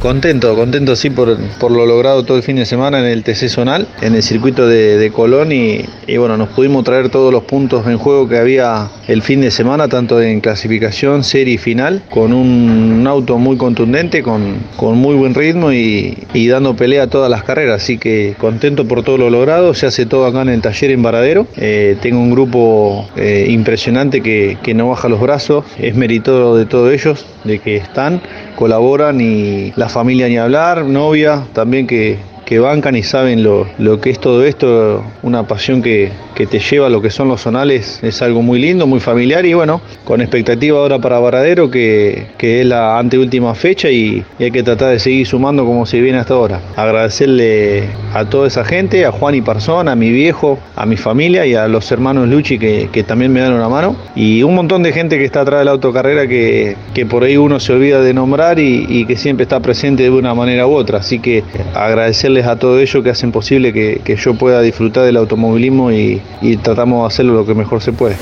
Contento, 0.00 0.56
contento 0.56 0.96
sí 0.96 1.10
por, 1.10 1.36
por, 1.58 1.70
lo 1.70 1.84
logrado 1.84 2.24
todo 2.24 2.38
el 2.38 2.42
fin 2.42 2.56
de 2.56 2.64
semana 2.64 3.00
en 3.00 3.04
el 3.04 3.22
TC 3.22 3.50
Zonal, 3.50 3.86
en 4.00 4.14
el 4.14 4.22
circuito 4.22 4.66
de, 4.66 4.96
de 4.96 5.10
Colón 5.10 5.52
y, 5.52 5.84
y, 6.06 6.16
bueno, 6.16 6.38
nos 6.38 6.48
pudimos 6.48 6.84
traer 6.84 7.10
todos 7.10 7.30
los 7.30 7.44
puntos 7.44 7.86
en 7.86 7.98
juego 7.98 8.26
que 8.26 8.38
había 8.38 8.88
el 9.08 9.20
fin 9.20 9.42
de 9.42 9.50
semana, 9.50 9.88
tanto 9.88 10.22
en 10.22 10.40
clasificación, 10.40 11.22
serie 11.22 11.54
y 11.54 11.58
final, 11.58 12.02
con 12.08 12.32
un, 12.32 13.06
auto 13.06 13.36
muy 13.36 13.58
contundente, 13.58 14.22
con, 14.22 14.54
con 14.78 14.96
muy 14.96 15.16
buen 15.16 15.34
ritmo 15.34 15.70
y, 15.70 16.16
y, 16.32 16.48
dando 16.48 16.74
pelea 16.76 17.02
a 17.02 17.06
todas 17.08 17.28
las 17.28 17.42
carreras, 17.42 17.82
así 17.82 17.98
que 17.98 18.36
contento 18.38 18.88
por 18.88 19.02
todo 19.02 19.18
lo 19.18 19.28
logrado, 19.28 19.74
se 19.74 19.84
hace 19.84 20.06
todo 20.06 20.24
acá 20.24 20.40
en 20.40 20.48
el 20.48 20.62
taller 20.62 20.92
en 20.92 21.02
Varadero, 21.02 21.46
eh, 21.58 21.98
tengo 22.00 22.20
un 22.20 22.30
grupo 22.30 23.06
eh, 23.16 23.48
impresionante 23.50 24.22
que, 24.22 24.56
que 24.62 24.72
no 24.72 24.88
baja 24.88 25.10
los 25.10 25.20
brazos, 25.20 25.66
es 25.78 25.94
meritorio 25.94 26.54
de 26.54 26.64
todos 26.64 26.90
ellos, 26.90 27.26
de 27.44 27.58
que 27.58 27.76
están, 27.76 28.22
colaboran 28.56 29.20
y 29.20 29.72
la 29.76 29.89
familia 29.90 30.28
ni 30.28 30.38
hablar, 30.38 30.84
novia 30.84 31.44
también 31.52 31.86
que, 31.86 32.18
que 32.46 32.58
bancan 32.58 32.96
y 32.96 33.02
saben 33.02 33.42
lo, 33.42 33.66
lo, 33.78 34.00
que 34.00 34.10
es 34.10 34.18
todo 34.18 34.44
esto, 34.44 35.04
una 35.22 35.46
pasión 35.46 35.82
que, 35.82 36.10
que, 36.40 36.46
te 36.46 36.58
lleva 36.58 36.86
a 36.86 36.90
lo 36.90 37.02
que 37.02 37.10
son 37.10 37.28
los 37.28 37.42
zonales, 37.42 38.00
es 38.02 38.22
algo 38.22 38.40
muy 38.40 38.58
lindo, 38.58 38.86
muy 38.86 39.00
familiar 39.00 39.44
y 39.44 39.52
bueno, 39.52 39.80
con 40.04 40.20
expectativa 40.20 40.78
ahora 40.78 40.98
para 40.98 41.18
Varadero 41.18 41.70
que, 41.70 42.28
que 42.38 42.62
es 42.62 42.66
la 42.66 42.98
anteúltima 42.98 43.54
fecha 43.54 43.90
y, 43.90 44.24
hay 44.38 44.50
que 44.50 44.62
tratar 44.62 44.90
de 44.90 44.98
seguir 44.98 45.26
sumando 45.26 45.66
como 45.66 45.84
se 45.84 46.00
viene 46.00 46.18
hasta 46.18 46.32
ahora. 46.32 46.60
Agradecerle 46.74 47.90
a 48.14 48.24
toda 48.24 48.48
esa 48.48 48.64
gente, 48.64 49.04
a 49.04 49.12
Juan 49.12 49.34
y 49.34 49.42
Persona, 49.42 49.92
a 49.92 49.96
mi 49.96 50.10
viejo, 50.10 50.58
a 50.76 50.86
mi 50.86 50.96
familia 50.96 51.44
y 51.44 51.54
a 51.54 51.68
los 51.68 51.92
hermanos 51.92 52.26
Luchi 52.26 52.58
que, 52.58 52.88
que 52.90 53.02
también 53.02 53.32
me 53.32 53.40
dan 53.40 53.52
una 53.52 53.68
mano 53.68 53.96
y 54.16 54.42
un 54.42 54.54
montón 54.54 54.82
de 54.82 54.92
gente 54.92 55.18
que 55.18 55.24
está 55.24 55.42
atrás 55.42 55.60
de 55.60 55.66
la 55.66 55.72
autocarrera 55.72 56.26
que, 56.26 56.76
que 56.94 57.04
por 57.04 57.24
ahí 57.24 57.36
uno 57.36 57.60
se 57.60 57.74
olvida 57.74 58.00
de 58.00 58.14
nombrar 58.14 58.58
y, 58.58 58.86
y 58.88 59.04
que 59.04 59.16
siempre 59.16 59.42
está 59.42 59.60
presente 59.60 60.04
de 60.04 60.10
una 60.10 60.34
manera 60.34 60.66
u 60.66 60.74
otra. 60.74 60.98
Así 60.98 61.18
que 61.18 61.44
agradecerles 61.74 62.46
a 62.46 62.56
todo 62.56 62.80
ello 62.80 63.02
que 63.02 63.10
hacen 63.10 63.30
posible 63.30 63.74
que, 63.74 64.00
que 64.02 64.16
yo 64.16 64.34
pueda 64.34 64.62
disfrutar 64.62 65.04
del 65.04 65.18
automovilismo 65.18 65.92
y, 65.92 66.22
y, 66.40 66.56
tratamos 66.56 67.02
de 67.02 67.06
hacerlo 67.06 67.34
lo 67.34 67.46
que 67.46 67.54
mejor 67.54 67.82
se 67.82 67.92
puede. 67.92 68.16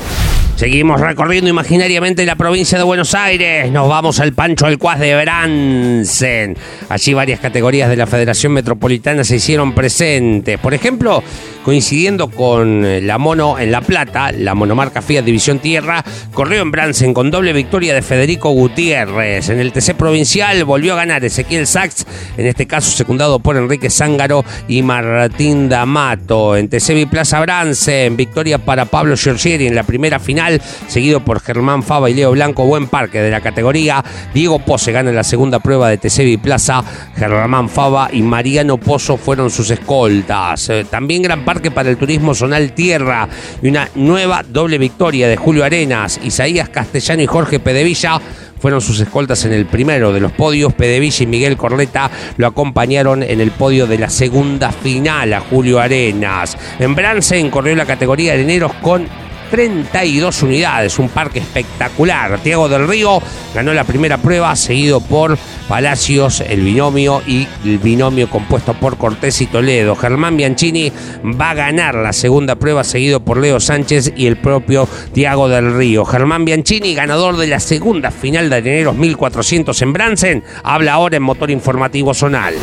Seguimos 0.59 0.99
recorriendo 0.99 1.49
imaginariamente 1.49 2.25
la 2.25 2.35
provincia 2.35 2.77
de 2.77 2.83
Buenos 2.83 3.15
Aires. 3.15 3.71
Nos 3.71 3.87
vamos 3.87 4.19
al 4.19 4.33
Pancho 4.33 4.65
Alcuaz 4.65 4.99
de 4.99 5.15
Bransen. 5.15 6.57
Allí 6.89 7.13
varias 7.13 7.39
categorías 7.39 7.89
de 7.89 7.95
la 7.95 8.05
Federación 8.05 8.51
Metropolitana 8.51 9.23
se 9.23 9.37
hicieron 9.37 9.73
presentes. 9.73 10.59
Por 10.59 10.73
ejemplo, 10.73 11.23
coincidiendo 11.69 12.31
con 12.31 12.83
la 13.05 13.19
Mono 13.19 13.59
en 13.59 13.71
La 13.71 13.81
Plata, 13.81 14.31
la 14.31 14.55
monomarca 14.55 15.03
Fiat 15.03 15.23
División 15.23 15.59
Tierra, 15.59 16.03
corrió 16.33 16.63
en 16.63 16.71
Bransen 16.71 17.13
con 17.13 17.29
doble 17.29 17.53
victoria 17.53 17.93
de 17.93 18.01
Federico 18.01 18.49
Gutiérrez. 18.49 19.49
En 19.49 19.59
el 19.59 19.71
TC 19.71 19.93
provincial 19.93 20.65
volvió 20.65 20.93
a 20.93 20.95
ganar 20.95 21.23
Ezequiel 21.23 21.67
Sachs, 21.67 22.07
en 22.37 22.47
este 22.47 22.65
caso 22.65 22.89
secundado 22.89 23.37
por 23.37 23.55
Enrique 23.55 23.91
Zángaro 23.91 24.43
y 24.67 24.81
Martín 24.81 25.69
D'Amato. 25.69 26.57
En 26.57 26.69
TC 26.69 26.95
Biplaza 26.95 27.39
Bransen, 27.39 28.17
victoria 28.17 28.57
para 28.57 28.85
Pablo 28.85 29.15
Giorgieri 29.15 29.67
en 29.67 29.75
la 29.75 29.83
primera 29.83 30.17
final 30.19 30.59
seguido 30.87 31.23
por 31.23 31.39
Germán 31.39 31.83
Fava 31.83 32.09
y 32.09 32.15
Leo 32.15 32.31
Blanco, 32.31 32.65
buen 32.65 32.87
parque 32.87 33.21
de 33.21 33.29
la 33.29 33.41
categoría. 33.41 34.03
Diego 34.33 34.57
Pose 34.57 34.91
gana 34.91 35.11
la 35.11 35.23
segunda 35.23 35.59
prueba 35.59 35.87
de 35.87 35.99
TC 35.99 36.39
Plaza. 36.41 36.83
Germán 37.15 37.69
Fava 37.69 38.09
y 38.11 38.23
Mariano 38.23 38.77
Pozo 38.77 39.17
fueron 39.17 39.51
sus 39.51 39.69
escoltas. 39.69 40.67
Eh, 40.69 40.87
también 40.89 41.21
gran 41.21 41.45
parque 41.59 41.71
para 41.71 41.89
el 41.89 41.97
turismo 41.97 42.33
zonal 42.33 42.71
Tierra 42.71 43.27
y 43.61 43.67
una 43.67 43.89
nueva 43.95 44.45
doble 44.47 44.77
victoria 44.77 45.27
de 45.27 45.35
Julio 45.35 45.65
Arenas, 45.65 46.17
Isaías 46.23 46.69
Castellano 46.69 47.21
y 47.21 47.25
Jorge 47.25 47.59
Pedevilla 47.59 48.21
fueron 48.61 48.79
sus 48.79 48.97
escoltas 49.01 49.43
en 49.43 49.51
el 49.51 49.65
primero 49.65 50.13
de 50.13 50.21
los 50.21 50.31
podios. 50.31 50.71
Pedevilla 50.71 51.23
y 51.23 51.27
Miguel 51.27 51.57
Corleta 51.57 52.09
lo 52.37 52.47
acompañaron 52.47 53.23
en 53.23 53.41
el 53.41 53.51
podio 53.51 53.87
de 53.87 53.97
la 53.97 54.09
segunda 54.09 54.71
final 54.71 55.33
a 55.33 55.41
Julio 55.41 55.81
Arenas. 55.81 56.57
En 56.79 56.95
Bransen 56.95 57.49
corrió 57.49 57.75
la 57.75 57.85
categoría 57.85 58.35
de 58.35 58.43
eneros 58.43 58.71
con 58.75 59.05
32 59.49 60.43
unidades, 60.43 60.99
un 60.99 61.09
parque 61.09 61.39
espectacular. 61.39 62.39
Tiago 62.39 62.69
del 62.69 62.87
Río 62.87 63.21
ganó 63.53 63.73
la 63.73 63.83
primera 63.83 64.17
prueba, 64.17 64.55
seguido 64.55 65.01
por 65.01 65.37
Palacios, 65.67 66.41
el 66.41 66.61
binomio 66.61 67.21
y 67.27 67.47
el 67.63 67.77
binomio 67.77 68.29
compuesto 68.29 68.73
por 68.73 68.97
Cortés 68.97 69.41
y 69.41 69.45
Toledo. 69.45 69.95
Germán 69.95 70.37
Bianchini 70.37 70.91
va 71.39 71.51
a 71.51 71.53
ganar 71.55 71.95
la 71.95 72.13
segunda 72.13 72.55
prueba, 72.55 72.83
seguido 72.83 73.19
por 73.19 73.37
Leo 73.37 73.59
Sánchez 73.59 74.13
y 74.15 74.27
el 74.27 74.37
propio 74.37 74.87
Tiago 75.13 75.47
del 75.47 75.75
Río. 75.75 76.05
Germán 76.05 76.45
Bianchini, 76.45 76.95
ganador 76.95 77.37
de 77.37 77.47
la 77.47 77.59
segunda 77.59 78.11
final 78.11 78.49
de 78.49 78.57
Areneros 78.57 78.95
1400 78.95 79.81
en 79.81 79.93
Bransen, 79.93 80.43
habla 80.63 80.93
ahora 80.93 81.17
en 81.17 81.23
Motor 81.23 81.51
Informativo 81.51 82.13
Zonal. 82.13 82.55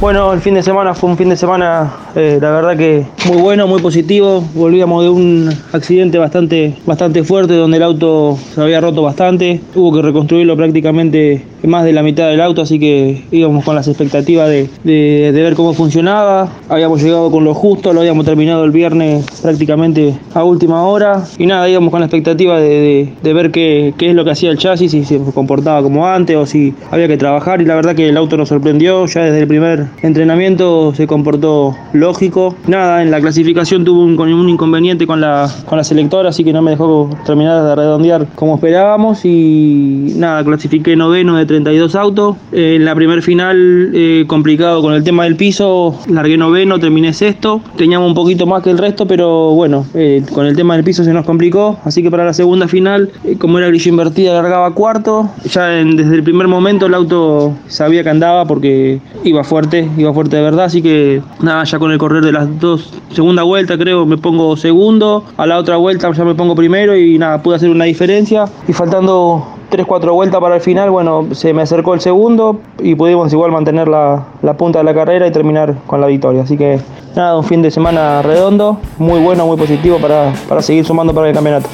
Bueno, 0.00 0.32
el 0.32 0.40
fin 0.40 0.54
de 0.54 0.62
semana 0.62 0.94
fue 0.94 1.10
un 1.10 1.18
fin 1.18 1.28
de 1.28 1.36
semana, 1.36 1.92
eh, 2.16 2.38
la 2.40 2.50
verdad 2.52 2.74
que 2.74 3.04
muy 3.28 3.36
bueno, 3.42 3.66
muy 3.66 3.82
positivo. 3.82 4.42
Volvíamos 4.54 5.02
de 5.04 5.10
un 5.10 5.50
accidente 5.74 6.16
bastante, 6.16 6.74
bastante 6.86 7.22
fuerte 7.22 7.52
donde 7.52 7.76
el 7.76 7.82
auto 7.82 8.38
se 8.54 8.62
había 8.62 8.80
roto 8.80 9.02
bastante. 9.02 9.60
Hubo 9.74 9.92
que 9.94 10.00
reconstruirlo 10.00 10.56
prácticamente 10.56 11.44
más 11.64 11.84
de 11.84 11.92
la 11.92 12.02
mitad 12.02 12.28
del 12.30 12.40
auto, 12.40 12.62
así 12.62 12.78
que 12.80 13.24
íbamos 13.30 13.62
con 13.62 13.74
las 13.74 13.88
expectativas 13.88 14.48
de, 14.48 14.70
de- 14.84 15.32
ver 15.32 15.54
cómo 15.54 15.74
funcionaba. 15.74 16.48
Habíamos 16.70 17.02
llegado 17.02 17.30
con 17.30 17.44
lo 17.44 17.52
justo, 17.52 17.92
lo 17.92 18.00
habíamos 18.00 18.24
terminado 18.24 18.64
el 18.64 18.70
viernes 18.70 19.26
prácticamente 19.42 20.18
a 20.32 20.44
última 20.44 20.82
hora. 20.86 21.24
Y 21.36 21.44
nada, 21.44 21.68
íbamos 21.68 21.90
con 21.90 22.00
la 22.00 22.06
expectativa 22.06 22.58
de, 22.58 22.68
de- 22.70 23.12
de 23.22 23.32
ver 23.34 23.50
qué, 23.50 23.92
qué 23.98 24.08
es 24.08 24.14
lo 24.14 24.24
que 24.24 24.30
hacía 24.30 24.50
el 24.50 24.56
chasis, 24.56 24.92
si 24.92 25.04
se 25.04 25.18
comportaba 25.34 25.82
como 25.82 26.06
antes 26.06 26.34
o 26.38 26.46
si 26.46 26.72
había 26.90 27.06
que 27.06 27.18
trabajar. 27.18 27.60
Y 27.60 27.66
la 27.66 27.74
verdad 27.74 27.94
que 27.94 28.08
el 28.08 28.16
auto 28.16 28.38
nos 28.38 28.48
sorprendió, 28.48 29.04
ya 29.04 29.24
desde 29.24 29.40
el 29.40 29.46
primer 29.46 29.89
entrenamiento 30.02 30.94
se 30.94 31.06
comportó 31.06 31.76
lógico. 31.92 32.54
Nada, 32.66 33.02
en 33.02 33.10
la 33.10 33.20
clasificación 33.20 33.84
tuvo 33.84 34.02
un, 34.02 34.16
con 34.16 34.32
un 34.32 34.48
inconveniente 34.48 35.06
con 35.06 35.20
la, 35.20 35.50
con 35.66 35.78
la 35.78 35.84
selectora, 35.84 36.30
así 36.30 36.44
que 36.44 36.52
no 36.52 36.62
me 36.62 36.72
dejó 36.72 37.10
terminar 37.24 37.64
de 37.64 37.74
redondear 37.74 38.26
como 38.34 38.54
esperábamos. 38.54 39.24
Y 39.24 40.14
nada, 40.16 40.44
clasifiqué 40.44 40.96
noveno 40.96 41.36
de 41.36 41.46
32 41.46 41.94
autos. 41.94 42.36
Eh, 42.52 42.76
en 42.76 42.84
la 42.84 42.94
primer 42.94 43.22
final, 43.22 43.90
eh, 43.94 44.24
complicado 44.26 44.82
con 44.82 44.94
el 44.94 45.04
tema 45.04 45.24
del 45.24 45.36
piso, 45.36 45.98
largué 46.08 46.36
noveno, 46.36 46.78
terminé 46.78 47.12
sexto. 47.12 47.60
Teníamos 47.76 48.08
un 48.08 48.14
poquito 48.14 48.46
más 48.46 48.62
que 48.62 48.70
el 48.70 48.78
resto, 48.78 49.06
pero 49.06 49.54
bueno, 49.54 49.86
eh, 49.94 50.22
con 50.32 50.46
el 50.46 50.56
tema 50.56 50.74
del 50.74 50.84
piso 50.84 51.04
se 51.04 51.12
nos 51.12 51.24
complicó. 51.24 51.78
Así 51.84 52.02
que 52.02 52.10
para 52.10 52.24
la 52.24 52.32
segunda 52.32 52.68
final, 52.68 53.10
como 53.38 53.58
era 53.58 53.68
grilla 53.68 53.88
invertida, 53.88 54.34
largaba 54.34 54.72
cuarto. 54.74 55.30
Ya 55.44 55.66
desde 55.66 56.14
el 56.14 56.22
primer 56.22 56.48
momento 56.48 56.86
el 56.86 56.94
auto 56.94 57.54
sabía 57.66 58.02
que 58.02 58.10
andaba 58.10 58.44
porque 58.44 59.00
iba 59.24 59.44
fuerte, 59.44 59.79
iba 59.96 60.12
fuerte 60.12 60.36
de 60.36 60.42
verdad. 60.42 60.66
Así 60.66 60.82
que 60.82 61.22
nada, 61.40 61.64
ya 61.64 61.78
con 61.78 61.92
el 61.92 61.98
correr 61.98 62.24
de 62.24 62.32
las 62.32 62.58
dos, 62.58 62.92
segunda 63.12 63.42
vuelta 63.42 63.78
creo, 63.78 64.06
me 64.06 64.16
pongo 64.16 64.56
segundo. 64.56 65.24
A 65.36 65.46
la 65.46 65.58
otra 65.58 65.76
vuelta 65.76 66.10
ya 66.12 66.24
me 66.24 66.34
pongo 66.34 66.54
primero 66.54 66.96
y 66.96 67.18
nada, 67.18 67.42
pude 67.42 67.56
hacer 67.56 67.70
una 67.70 67.84
diferencia. 67.84 68.46
Y 68.68 68.72
faltando 68.72 69.46
3-4 69.70 70.12
vueltas 70.12 70.40
para 70.40 70.56
el 70.56 70.60
final, 70.60 70.90
bueno, 70.90 71.28
se 71.32 71.54
me 71.54 71.62
acercó 71.62 71.94
el 71.94 72.00
segundo 72.00 72.60
y 72.82 72.94
pudimos 72.94 73.32
igual 73.32 73.52
mantener 73.52 73.88
la, 73.88 74.24
la 74.42 74.56
punta 74.56 74.80
de 74.80 74.84
la 74.84 74.94
carrera 74.94 75.26
y 75.26 75.30
terminar 75.30 75.76
con 75.86 76.00
la 76.00 76.06
victoria. 76.06 76.42
Así 76.42 76.56
que 76.56 76.80
nada, 77.16 77.36
un 77.36 77.44
fin 77.44 77.62
de 77.62 77.70
semana 77.70 78.22
redondo, 78.22 78.78
muy 78.98 79.20
bueno, 79.20 79.46
muy 79.46 79.56
positivo 79.56 79.98
para, 79.98 80.32
para 80.48 80.62
seguir 80.62 80.84
sumando 80.84 81.14
para 81.14 81.28
el 81.28 81.34
campeonato. 81.34 81.68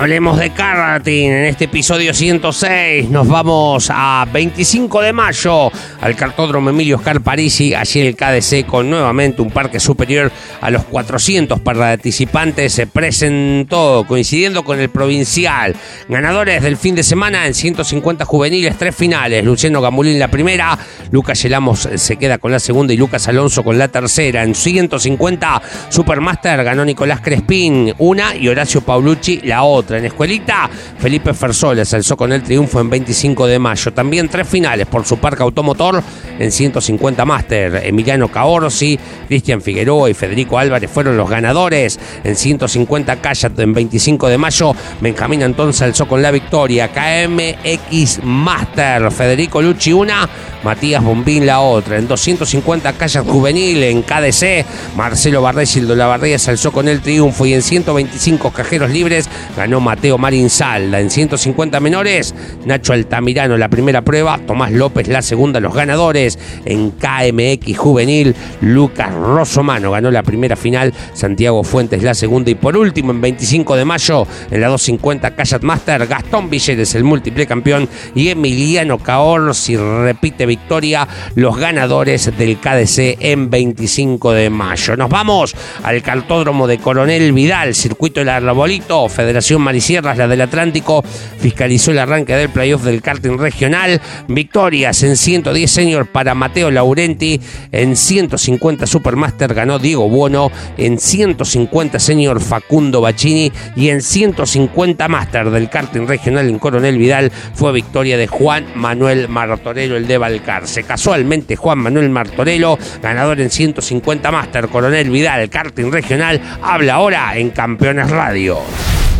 Hablemos 0.00 0.38
de 0.38 0.48
karting 0.48 1.30
en 1.30 1.44
este 1.44 1.66
episodio 1.66 2.14
106. 2.14 3.10
Nos 3.10 3.28
vamos 3.28 3.88
a 3.92 4.26
25 4.32 5.02
de 5.02 5.12
mayo 5.12 5.70
al 6.00 6.16
cartódromo 6.16 6.70
Emilio 6.70 6.96
Oscar 6.96 7.20
Parisi. 7.20 7.74
Allí 7.74 8.00
el 8.00 8.16
KDC 8.16 8.64
con 8.64 8.88
nuevamente 8.88 9.42
un 9.42 9.50
parque 9.50 9.78
superior 9.78 10.32
a 10.62 10.70
los 10.70 10.84
400 10.84 11.60
participantes 11.60 12.72
se 12.72 12.86
presentó 12.86 14.06
coincidiendo 14.08 14.64
con 14.64 14.80
el 14.80 14.88
provincial. 14.88 15.76
Ganadores 16.08 16.62
del 16.62 16.78
fin 16.78 16.94
de 16.94 17.02
semana 17.02 17.46
en 17.46 17.52
150 17.52 18.24
juveniles, 18.24 18.78
tres 18.78 18.96
finales. 18.96 19.44
Luciano 19.44 19.82
Gamulín 19.82 20.18
la 20.18 20.28
primera, 20.28 20.78
Lucas 21.10 21.42
Yelamos 21.42 21.86
se 21.94 22.16
queda 22.16 22.38
con 22.38 22.52
la 22.52 22.58
segunda 22.58 22.94
y 22.94 22.96
Lucas 22.96 23.28
Alonso 23.28 23.62
con 23.62 23.76
la 23.76 23.88
tercera. 23.88 24.44
En 24.44 24.54
150 24.54 25.60
Supermaster 25.90 26.64
ganó 26.64 26.86
Nicolás 26.86 27.20
Crespín 27.20 27.92
una 27.98 28.34
y 28.34 28.48
Horacio 28.48 28.80
Paulucci 28.80 29.42
la 29.42 29.62
otra. 29.62 29.89
En 29.96 30.04
Escuelita, 30.04 30.68
Felipe 30.98 31.34
Fersola 31.34 31.84
se 31.84 31.96
alzó 31.96 32.16
con 32.16 32.32
el 32.32 32.42
triunfo 32.42 32.80
en 32.80 32.90
25 32.90 33.46
de 33.46 33.58
mayo. 33.58 33.92
También 33.92 34.28
tres 34.28 34.48
finales 34.48 34.86
por 34.86 35.04
su 35.04 35.18
parque 35.18 35.42
automotor 35.42 36.02
en 36.38 36.50
150 36.50 37.24
Master. 37.24 37.82
Emiliano 37.84 38.28
Caorsi, 38.28 38.98
Cristian 39.28 39.62
Figueroa 39.62 40.10
y 40.10 40.14
Federico 40.14 40.58
Álvarez 40.58 40.90
fueron 40.90 41.16
los 41.16 41.28
ganadores. 41.28 41.98
En 42.24 42.36
150 42.36 43.16
Cayat 43.20 43.58
en 43.58 43.72
25 43.72 44.28
de 44.28 44.38
mayo, 44.38 44.74
Benjamín 45.00 45.42
Antón 45.42 45.72
se 45.72 45.84
alzó 45.84 46.08
con 46.08 46.22
la 46.22 46.30
victoria. 46.30 46.90
KMX 46.92 48.20
Master, 48.24 49.10
Federico 49.10 49.62
Lucci 49.62 49.92
una, 49.92 50.28
Matías 50.62 51.02
Bombín 51.02 51.46
la 51.46 51.60
otra. 51.60 51.96
En 51.96 52.08
250 52.08 52.92
Cayat 52.94 53.26
Juvenil 53.26 53.82
en 53.84 54.02
KDC, 54.02 54.96
Marcelo 54.96 55.42
Barrés 55.42 55.76
y 55.76 55.80
la 55.82 56.06
Barría 56.06 56.38
se 56.38 56.50
alzó 56.50 56.72
con 56.72 56.88
el 56.88 57.00
triunfo. 57.00 57.46
Y 57.46 57.54
en 57.54 57.62
125 57.62 58.50
Cajeros 58.50 58.90
Libres 58.90 59.28
ganó 59.56 59.69
Mateo 59.78 60.18
Marín 60.18 60.50
Salda. 60.50 60.98
En 60.98 61.10
150 61.10 61.78
menores, 61.78 62.34
Nacho 62.64 62.94
Altamirano 62.94 63.56
la 63.56 63.68
primera 63.68 64.02
prueba, 64.02 64.40
Tomás 64.46 64.72
López 64.72 65.06
la 65.06 65.22
segunda, 65.22 65.60
los 65.60 65.74
ganadores. 65.74 66.38
En 66.64 66.92
KMX 66.92 67.78
Juvenil, 67.78 68.34
Lucas 68.62 69.14
Rosomano 69.14 69.92
ganó 69.92 70.10
la 70.10 70.22
primera 70.22 70.56
final, 70.56 70.92
Santiago 71.12 71.62
Fuentes 71.62 72.02
la 72.02 72.14
segunda. 72.14 72.50
Y 72.50 72.54
por 72.54 72.76
último, 72.76 73.12
en 73.12 73.20
25 73.20 73.76
de 73.76 73.84
mayo, 73.84 74.26
en 74.50 74.60
la 74.60 74.68
250 74.68 75.36
Cayat 75.36 75.62
Master, 75.62 76.06
Gastón 76.06 76.48
Villeres 76.48 76.94
el 76.94 77.04
múltiple 77.04 77.46
campeón 77.46 77.88
y 78.14 78.28
Emiliano 78.28 78.98
Caor, 78.98 79.54
si 79.54 79.76
repite 79.76 80.46
victoria, 80.46 81.06
los 81.34 81.56
ganadores 81.56 82.36
del 82.36 82.58
KDC 82.58 83.18
en 83.20 83.50
25 83.50 84.32
de 84.32 84.50
mayo. 84.50 84.96
Nos 84.96 85.10
vamos 85.10 85.54
al 85.82 86.02
cartódromo 86.02 86.66
de 86.66 86.78
Coronel 86.78 87.32
Vidal, 87.32 87.74
circuito 87.74 88.20
del 88.20 88.28
Arbolito, 88.28 89.08
Federación 89.08 89.59
Marisierras, 89.60 90.16
la 90.16 90.28
del 90.28 90.40
Atlántico, 90.40 91.02
fiscalizó 91.38 91.90
el 91.90 91.98
arranque 91.98 92.34
del 92.34 92.50
playoff 92.50 92.82
del 92.82 93.02
karting 93.02 93.38
regional. 93.38 94.00
Victorias 94.28 95.02
en 95.02 95.16
110 95.16 95.70
senior 95.70 96.06
para 96.06 96.34
Mateo 96.34 96.70
Laurenti, 96.70 97.40
en 97.72 97.96
150 97.96 98.86
Supermaster 98.86 99.54
ganó 99.54 99.78
Diego 99.78 100.08
Buono, 100.08 100.50
en 100.76 100.98
150 100.98 101.98
senior 101.98 102.40
Facundo 102.40 103.00
Bacini 103.00 103.52
y 103.76 103.88
en 103.88 104.02
150 104.02 105.08
Master 105.08 105.50
del 105.50 105.68
karting 105.68 106.06
regional 106.06 106.48
en 106.48 106.58
Coronel 106.58 106.98
Vidal 106.98 107.30
fue 107.54 107.72
victoria 107.72 108.16
de 108.16 108.26
Juan 108.26 108.66
Manuel 108.74 109.28
Martorello, 109.28 109.96
el 109.96 110.06
de 110.06 110.18
Balcarce. 110.18 110.82
Casualmente 110.82 111.56
Juan 111.56 111.78
Manuel 111.78 112.10
Martorello, 112.10 112.78
ganador 113.02 113.40
en 113.40 113.50
150 113.50 114.30
Master 114.30 114.68
Coronel 114.68 115.10
Vidal, 115.10 115.48
karting 115.48 115.90
regional, 115.90 116.40
habla 116.62 116.94
ahora 116.94 117.36
en 117.36 117.50
Campeones 117.50 118.10
Radio. 118.10 118.58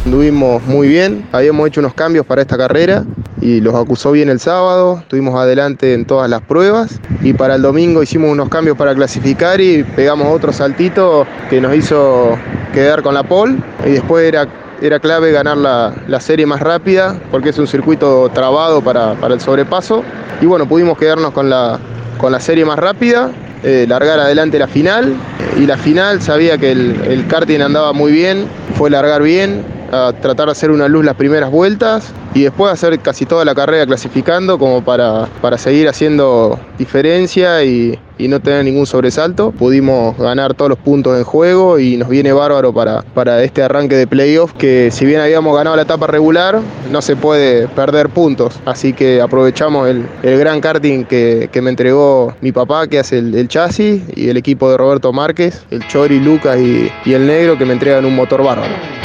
Anduvimos 0.04 0.62
muy 0.64 0.88
bien, 0.88 1.26
habíamos 1.30 1.68
hecho 1.68 1.80
unos 1.80 1.92
cambios 1.92 2.24
para 2.24 2.40
esta 2.40 2.56
carrera 2.56 3.04
y 3.42 3.60
los 3.60 3.74
acusó 3.74 4.12
bien 4.12 4.30
el 4.30 4.40
sábado, 4.40 5.00
estuvimos 5.00 5.38
adelante 5.38 5.92
en 5.92 6.06
todas 6.06 6.30
las 6.30 6.40
pruebas 6.40 6.98
y 7.20 7.34
para 7.34 7.56
el 7.56 7.62
domingo 7.62 8.02
hicimos 8.02 8.30
unos 8.30 8.48
cambios 8.48 8.78
para 8.78 8.94
clasificar 8.94 9.60
y 9.60 9.84
pegamos 9.84 10.34
otro 10.34 10.54
saltito 10.54 11.26
que 11.50 11.60
nos 11.60 11.76
hizo 11.76 12.38
quedar 12.72 13.02
con 13.02 13.12
la 13.12 13.24
pole 13.24 13.56
y 13.84 13.90
después 13.90 14.24
era, 14.26 14.48
era 14.80 15.00
clave 15.00 15.32
ganar 15.32 15.58
la, 15.58 15.94
la 16.08 16.20
serie 16.20 16.46
más 16.46 16.60
rápida 16.60 17.20
porque 17.30 17.50
es 17.50 17.58
un 17.58 17.66
circuito 17.66 18.30
trabado 18.30 18.80
para, 18.80 19.14
para 19.16 19.34
el 19.34 19.40
sobrepaso 19.40 20.02
y 20.40 20.46
bueno, 20.46 20.66
pudimos 20.66 20.96
quedarnos 20.96 21.32
con 21.32 21.50
la, 21.50 21.78
con 22.16 22.32
la 22.32 22.40
serie 22.40 22.64
más 22.64 22.78
rápida 22.78 23.30
eh, 23.62 23.84
largar 23.86 24.18
adelante 24.18 24.58
la 24.58 24.66
final 24.66 25.14
y 25.58 25.66
la 25.66 25.76
final 25.76 26.22
sabía 26.22 26.56
que 26.56 26.72
el, 26.72 26.98
el 27.06 27.26
karting 27.26 27.60
andaba 27.60 27.92
muy 27.92 28.10
bien, 28.10 28.46
fue 28.76 28.88
largar 28.88 29.22
bien, 29.22 29.62
a 29.92 30.12
tratar 30.12 30.46
de 30.46 30.52
hacer 30.52 30.70
una 30.70 30.88
luz 30.88 31.04
las 31.04 31.16
primeras 31.16 31.50
vueltas 31.50 32.12
y 32.34 32.42
después 32.42 32.72
hacer 32.72 32.98
casi 33.00 33.26
toda 33.26 33.44
la 33.44 33.54
carrera 33.54 33.86
clasificando 33.86 34.58
como 34.58 34.84
para, 34.84 35.26
para 35.40 35.58
seguir 35.58 35.88
haciendo 35.88 36.58
diferencia 36.78 37.62
y, 37.64 37.98
y 38.20 38.28
no 38.28 38.40
tener 38.40 38.64
ningún 38.64 38.86
sobresalto. 38.86 39.50
Pudimos 39.50 40.16
ganar 40.18 40.54
todos 40.54 40.68
los 40.68 40.78
puntos 40.78 41.16
en 41.18 41.24
juego 41.24 41.78
y 41.78 41.96
nos 41.96 42.08
viene 42.08 42.32
bárbaro 42.32 42.72
para, 42.72 43.02
para 43.14 43.42
este 43.42 43.62
arranque 43.62 43.96
de 43.96 44.06
playoff 44.06 44.52
que 44.52 44.90
si 44.90 45.06
bien 45.06 45.20
habíamos 45.20 45.56
ganado 45.56 45.76
la 45.76 45.82
etapa 45.82 46.06
regular, 46.06 46.60
no 46.90 47.02
se 47.02 47.16
puede 47.16 47.66
perder 47.68 48.10
puntos. 48.10 48.60
Así 48.66 48.92
que 48.92 49.20
aprovechamos 49.20 49.88
el, 49.88 50.06
el 50.22 50.38
gran 50.38 50.60
karting 50.60 51.04
que, 51.04 51.48
que, 51.50 51.62
me 51.62 51.70
entregó 51.70 52.34
mi 52.40 52.52
papá, 52.52 52.86
que 52.86 52.98
hace 52.98 53.18
el, 53.18 53.34
el, 53.34 53.48
chasis, 53.48 54.02
y 54.14 54.28
el 54.28 54.36
equipo 54.36 54.70
de 54.70 54.76
Roberto 54.76 55.12
Márquez, 55.12 55.64
el 55.70 55.86
Chori, 55.88 56.20
Lucas 56.20 56.58
y, 56.58 56.90
y 57.04 57.12
el 57.14 57.26
Negro, 57.26 57.58
que 57.58 57.64
me 57.64 57.72
entregan 57.72 58.04
un 58.04 58.16
motor 58.16 58.42
bárbaro. 58.42 58.99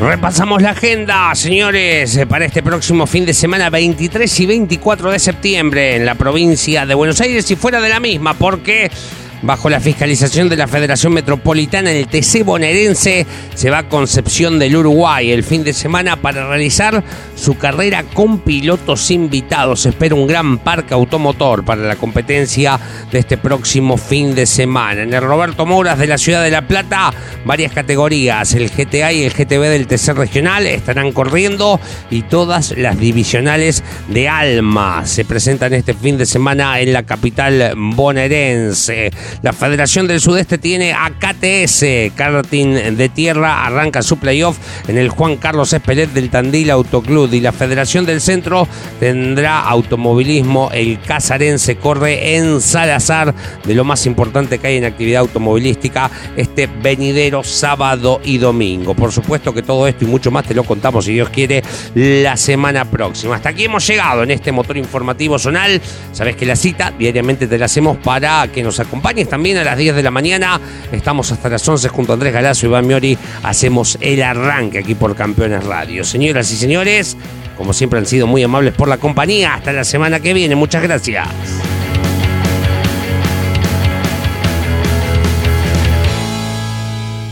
Repasamos 0.00 0.62
la 0.62 0.70
agenda, 0.70 1.34
señores, 1.34 2.20
para 2.28 2.44
este 2.44 2.62
próximo 2.62 3.04
fin 3.08 3.26
de 3.26 3.34
semana 3.34 3.68
23 3.68 4.40
y 4.40 4.46
24 4.46 5.10
de 5.10 5.18
septiembre 5.18 5.96
en 5.96 6.06
la 6.06 6.14
provincia 6.14 6.86
de 6.86 6.94
Buenos 6.94 7.20
Aires 7.20 7.50
y 7.50 7.56
fuera 7.56 7.80
de 7.80 7.88
la 7.88 7.98
misma, 7.98 8.34
porque 8.34 8.92
bajo 9.42 9.68
la 9.70 9.80
fiscalización 9.80 10.48
de 10.48 10.56
la 10.56 10.66
Federación 10.66 11.12
Metropolitana 11.12 11.90
el 11.90 12.08
TC 12.08 12.44
bonaerense, 12.44 13.26
se 13.54 13.70
va 13.70 13.78
a 13.78 13.88
Concepción 13.88 14.58
del 14.58 14.76
Uruguay 14.76 15.30
el 15.30 15.44
fin 15.44 15.64
de 15.64 15.72
semana 15.72 16.16
para 16.16 16.46
realizar 16.48 17.02
su 17.34 17.56
carrera 17.56 18.04
con 18.04 18.40
pilotos 18.40 19.10
invitados. 19.10 19.86
Espera 19.86 20.14
un 20.14 20.26
gran 20.26 20.58
parque 20.58 20.94
automotor 20.94 21.64
para 21.64 21.82
la 21.82 21.96
competencia 21.96 22.78
de 23.10 23.18
este 23.18 23.38
próximo 23.38 23.96
fin 23.96 24.34
de 24.34 24.46
semana. 24.46 25.02
En 25.02 25.14
el 25.14 25.22
Roberto 25.22 25.66
Mouras 25.66 25.98
de 25.98 26.06
la 26.06 26.18
ciudad 26.18 26.42
de 26.42 26.50
La 26.50 26.66
Plata, 26.66 27.12
varias 27.44 27.72
categorías, 27.72 28.54
el 28.54 28.70
GTA 28.70 29.12
y 29.12 29.24
el 29.24 29.32
GTB 29.32 29.62
del 29.62 29.86
TC 29.86 30.14
regional 30.14 30.66
estarán 30.66 31.12
corriendo 31.12 31.80
y 32.10 32.22
todas 32.22 32.76
las 32.76 32.98
divisionales 32.98 33.82
de 34.08 34.28
Alma 34.28 35.06
se 35.06 35.24
presentan 35.24 35.74
este 35.74 35.94
fin 35.94 36.18
de 36.18 36.26
semana 36.26 36.80
en 36.80 36.92
la 36.92 37.04
capital 37.04 37.74
bonaerense. 37.76 39.10
La 39.42 39.52
Federación 39.52 40.06
del 40.06 40.20
Sudeste 40.20 40.58
tiene 40.58 40.92
a 40.92 41.10
KTS, 41.10 42.14
karting 42.14 42.96
de 42.96 43.08
tierra, 43.08 43.64
arranca 43.64 44.02
su 44.02 44.18
playoff 44.18 44.58
en 44.88 44.98
el 44.98 45.08
Juan 45.08 45.36
Carlos 45.36 45.72
Espelet 45.72 46.10
del 46.12 46.30
Tandil 46.30 46.70
Autoclub 46.70 47.32
y 47.32 47.40
la 47.40 47.52
Federación 47.52 48.06
del 48.06 48.20
Centro 48.20 48.68
tendrá 49.00 49.60
automovilismo, 49.60 50.70
el 50.72 51.00
Casarense 51.00 51.76
corre 51.76 52.36
en 52.36 52.60
Salazar, 52.60 53.34
de 53.64 53.74
lo 53.74 53.84
más 53.84 54.06
importante 54.06 54.58
que 54.58 54.66
hay 54.66 54.76
en 54.76 54.84
actividad 54.84 55.20
automovilística 55.20 56.10
este 56.36 56.66
venidero 56.66 57.42
sábado 57.42 58.20
y 58.24 58.38
domingo. 58.38 58.94
Por 58.94 59.12
supuesto 59.12 59.52
que 59.52 59.62
todo 59.62 59.86
esto 59.86 60.04
y 60.04 60.08
mucho 60.08 60.30
más 60.30 60.44
te 60.44 60.54
lo 60.54 60.64
contamos, 60.64 61.04
si 61.04 61.12
Dios 61.12 61.30
quiere, 61.30 61.62
la 61.94 62.36
semana 62.36 62.84
próxima. 62.84 63.36
Hasta 63.36 63.50
aquí 63.50 63.64
hemos 63.64 63.86
llegado 63.86 64.22
en 64.22 64.30
este 64.30 64.52
motor 64.52 64.76
informativo 64.76 65.38
zonal. 65.38 65.80
Sabes 66.12 66.36
que 66.36 66.46
la 66.46 66.56
cita 66.56 66.92
diariamente 66.96 67.46
te 67.46 67.58
la 67.58 67.66
hacemos 67.66 67.96
para 67.98 68.46
que 68.48 68.62
nos 68.62 68.80
acompañes 68.80 69.17
también 69.26 69.56
a 69.56 69.64
las 69.64 69.76
10 69.76 69.96
de 69.96 70.02
la 70.02 70.10
mañana. 70.10 70.60
Estamos 70.92 71.32
hasta 71.32 71.48
las 71.48 71.66
11 71.66 71.88
junto 71.88 72.12
a 72.12 72.14
Andrés 72.14 72.32
Galazo 72.32 72.66
y 72.66 72.68
Iván 72.68 72.86
Miori. 72.86 73.18
Hacemos 73.42 73.98
el 74.00 74.22
arranque 74.22 74.78
aquí 74.78 74.94
por 74.94 75.16
Campeones 75.16 75.64
Radio. 75.64 76.04
Señoras 76.04 76.52
y 76.52 76.56
señores, 76.56 77.16
como 77.56 77.72
siempre 77.72 77.98
han 77.98 78.06
sido 78.06 78.26
muy 78.26 78.42
amables 78.42 78.74
por 78.74 78.88
la 78.88 78.98
compañía. 78.98 79.54
Hasta 79.54 79.72
la 79.72 79.84
semana 79.84 80.20
que 80.20 80.34
viene. 80.34 80.54
Muchas 80.54 80.82
gracias. 80.82 81.28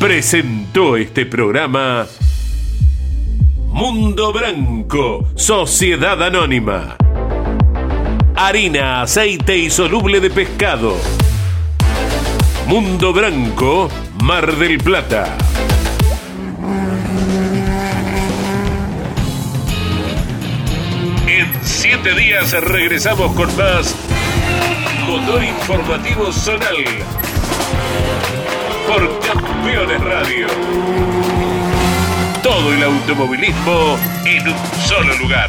Presentó 0.01 0.97
este 0.97 1.27
programa 1.27 2.07
Mundo 3.69 4.33
Branco, 4.33 5.29
Sociedad 5.35 6.23
Anónima. 6.23 6.97
Harina, 8.35 9.03
aceite 9.03 9.57
y 9.57 9.71
soluble 9.71 10.21
de 10.21 10.31
pescado. 10.31 10.97
Mundo 12.67 13.13
Branco, 13.13 13.89
Mar 14.25 14.57
del 14.57 14.79
Plata. 14.79 15.37
En 21.29 21.47
siete 21.63 22.13
días 22.15 22.53
regresamos 22.65 23.31
con 23.37 23.57
más 23.57 23.95
Motor 25.07 25.45
Informativo 25.45 26.33
Zonal 26.33 26.85
por 28.89 29.21
Campeones 29.21 30.01
Radio. 30.01 30.49
Todo 32.43 32.73
el 32.73 32.83
automovilismo 32.83 33.97
en 34.25 34.49
un 34.49 34.57
solo 34.85 35.15
lugar. 35.19 35.49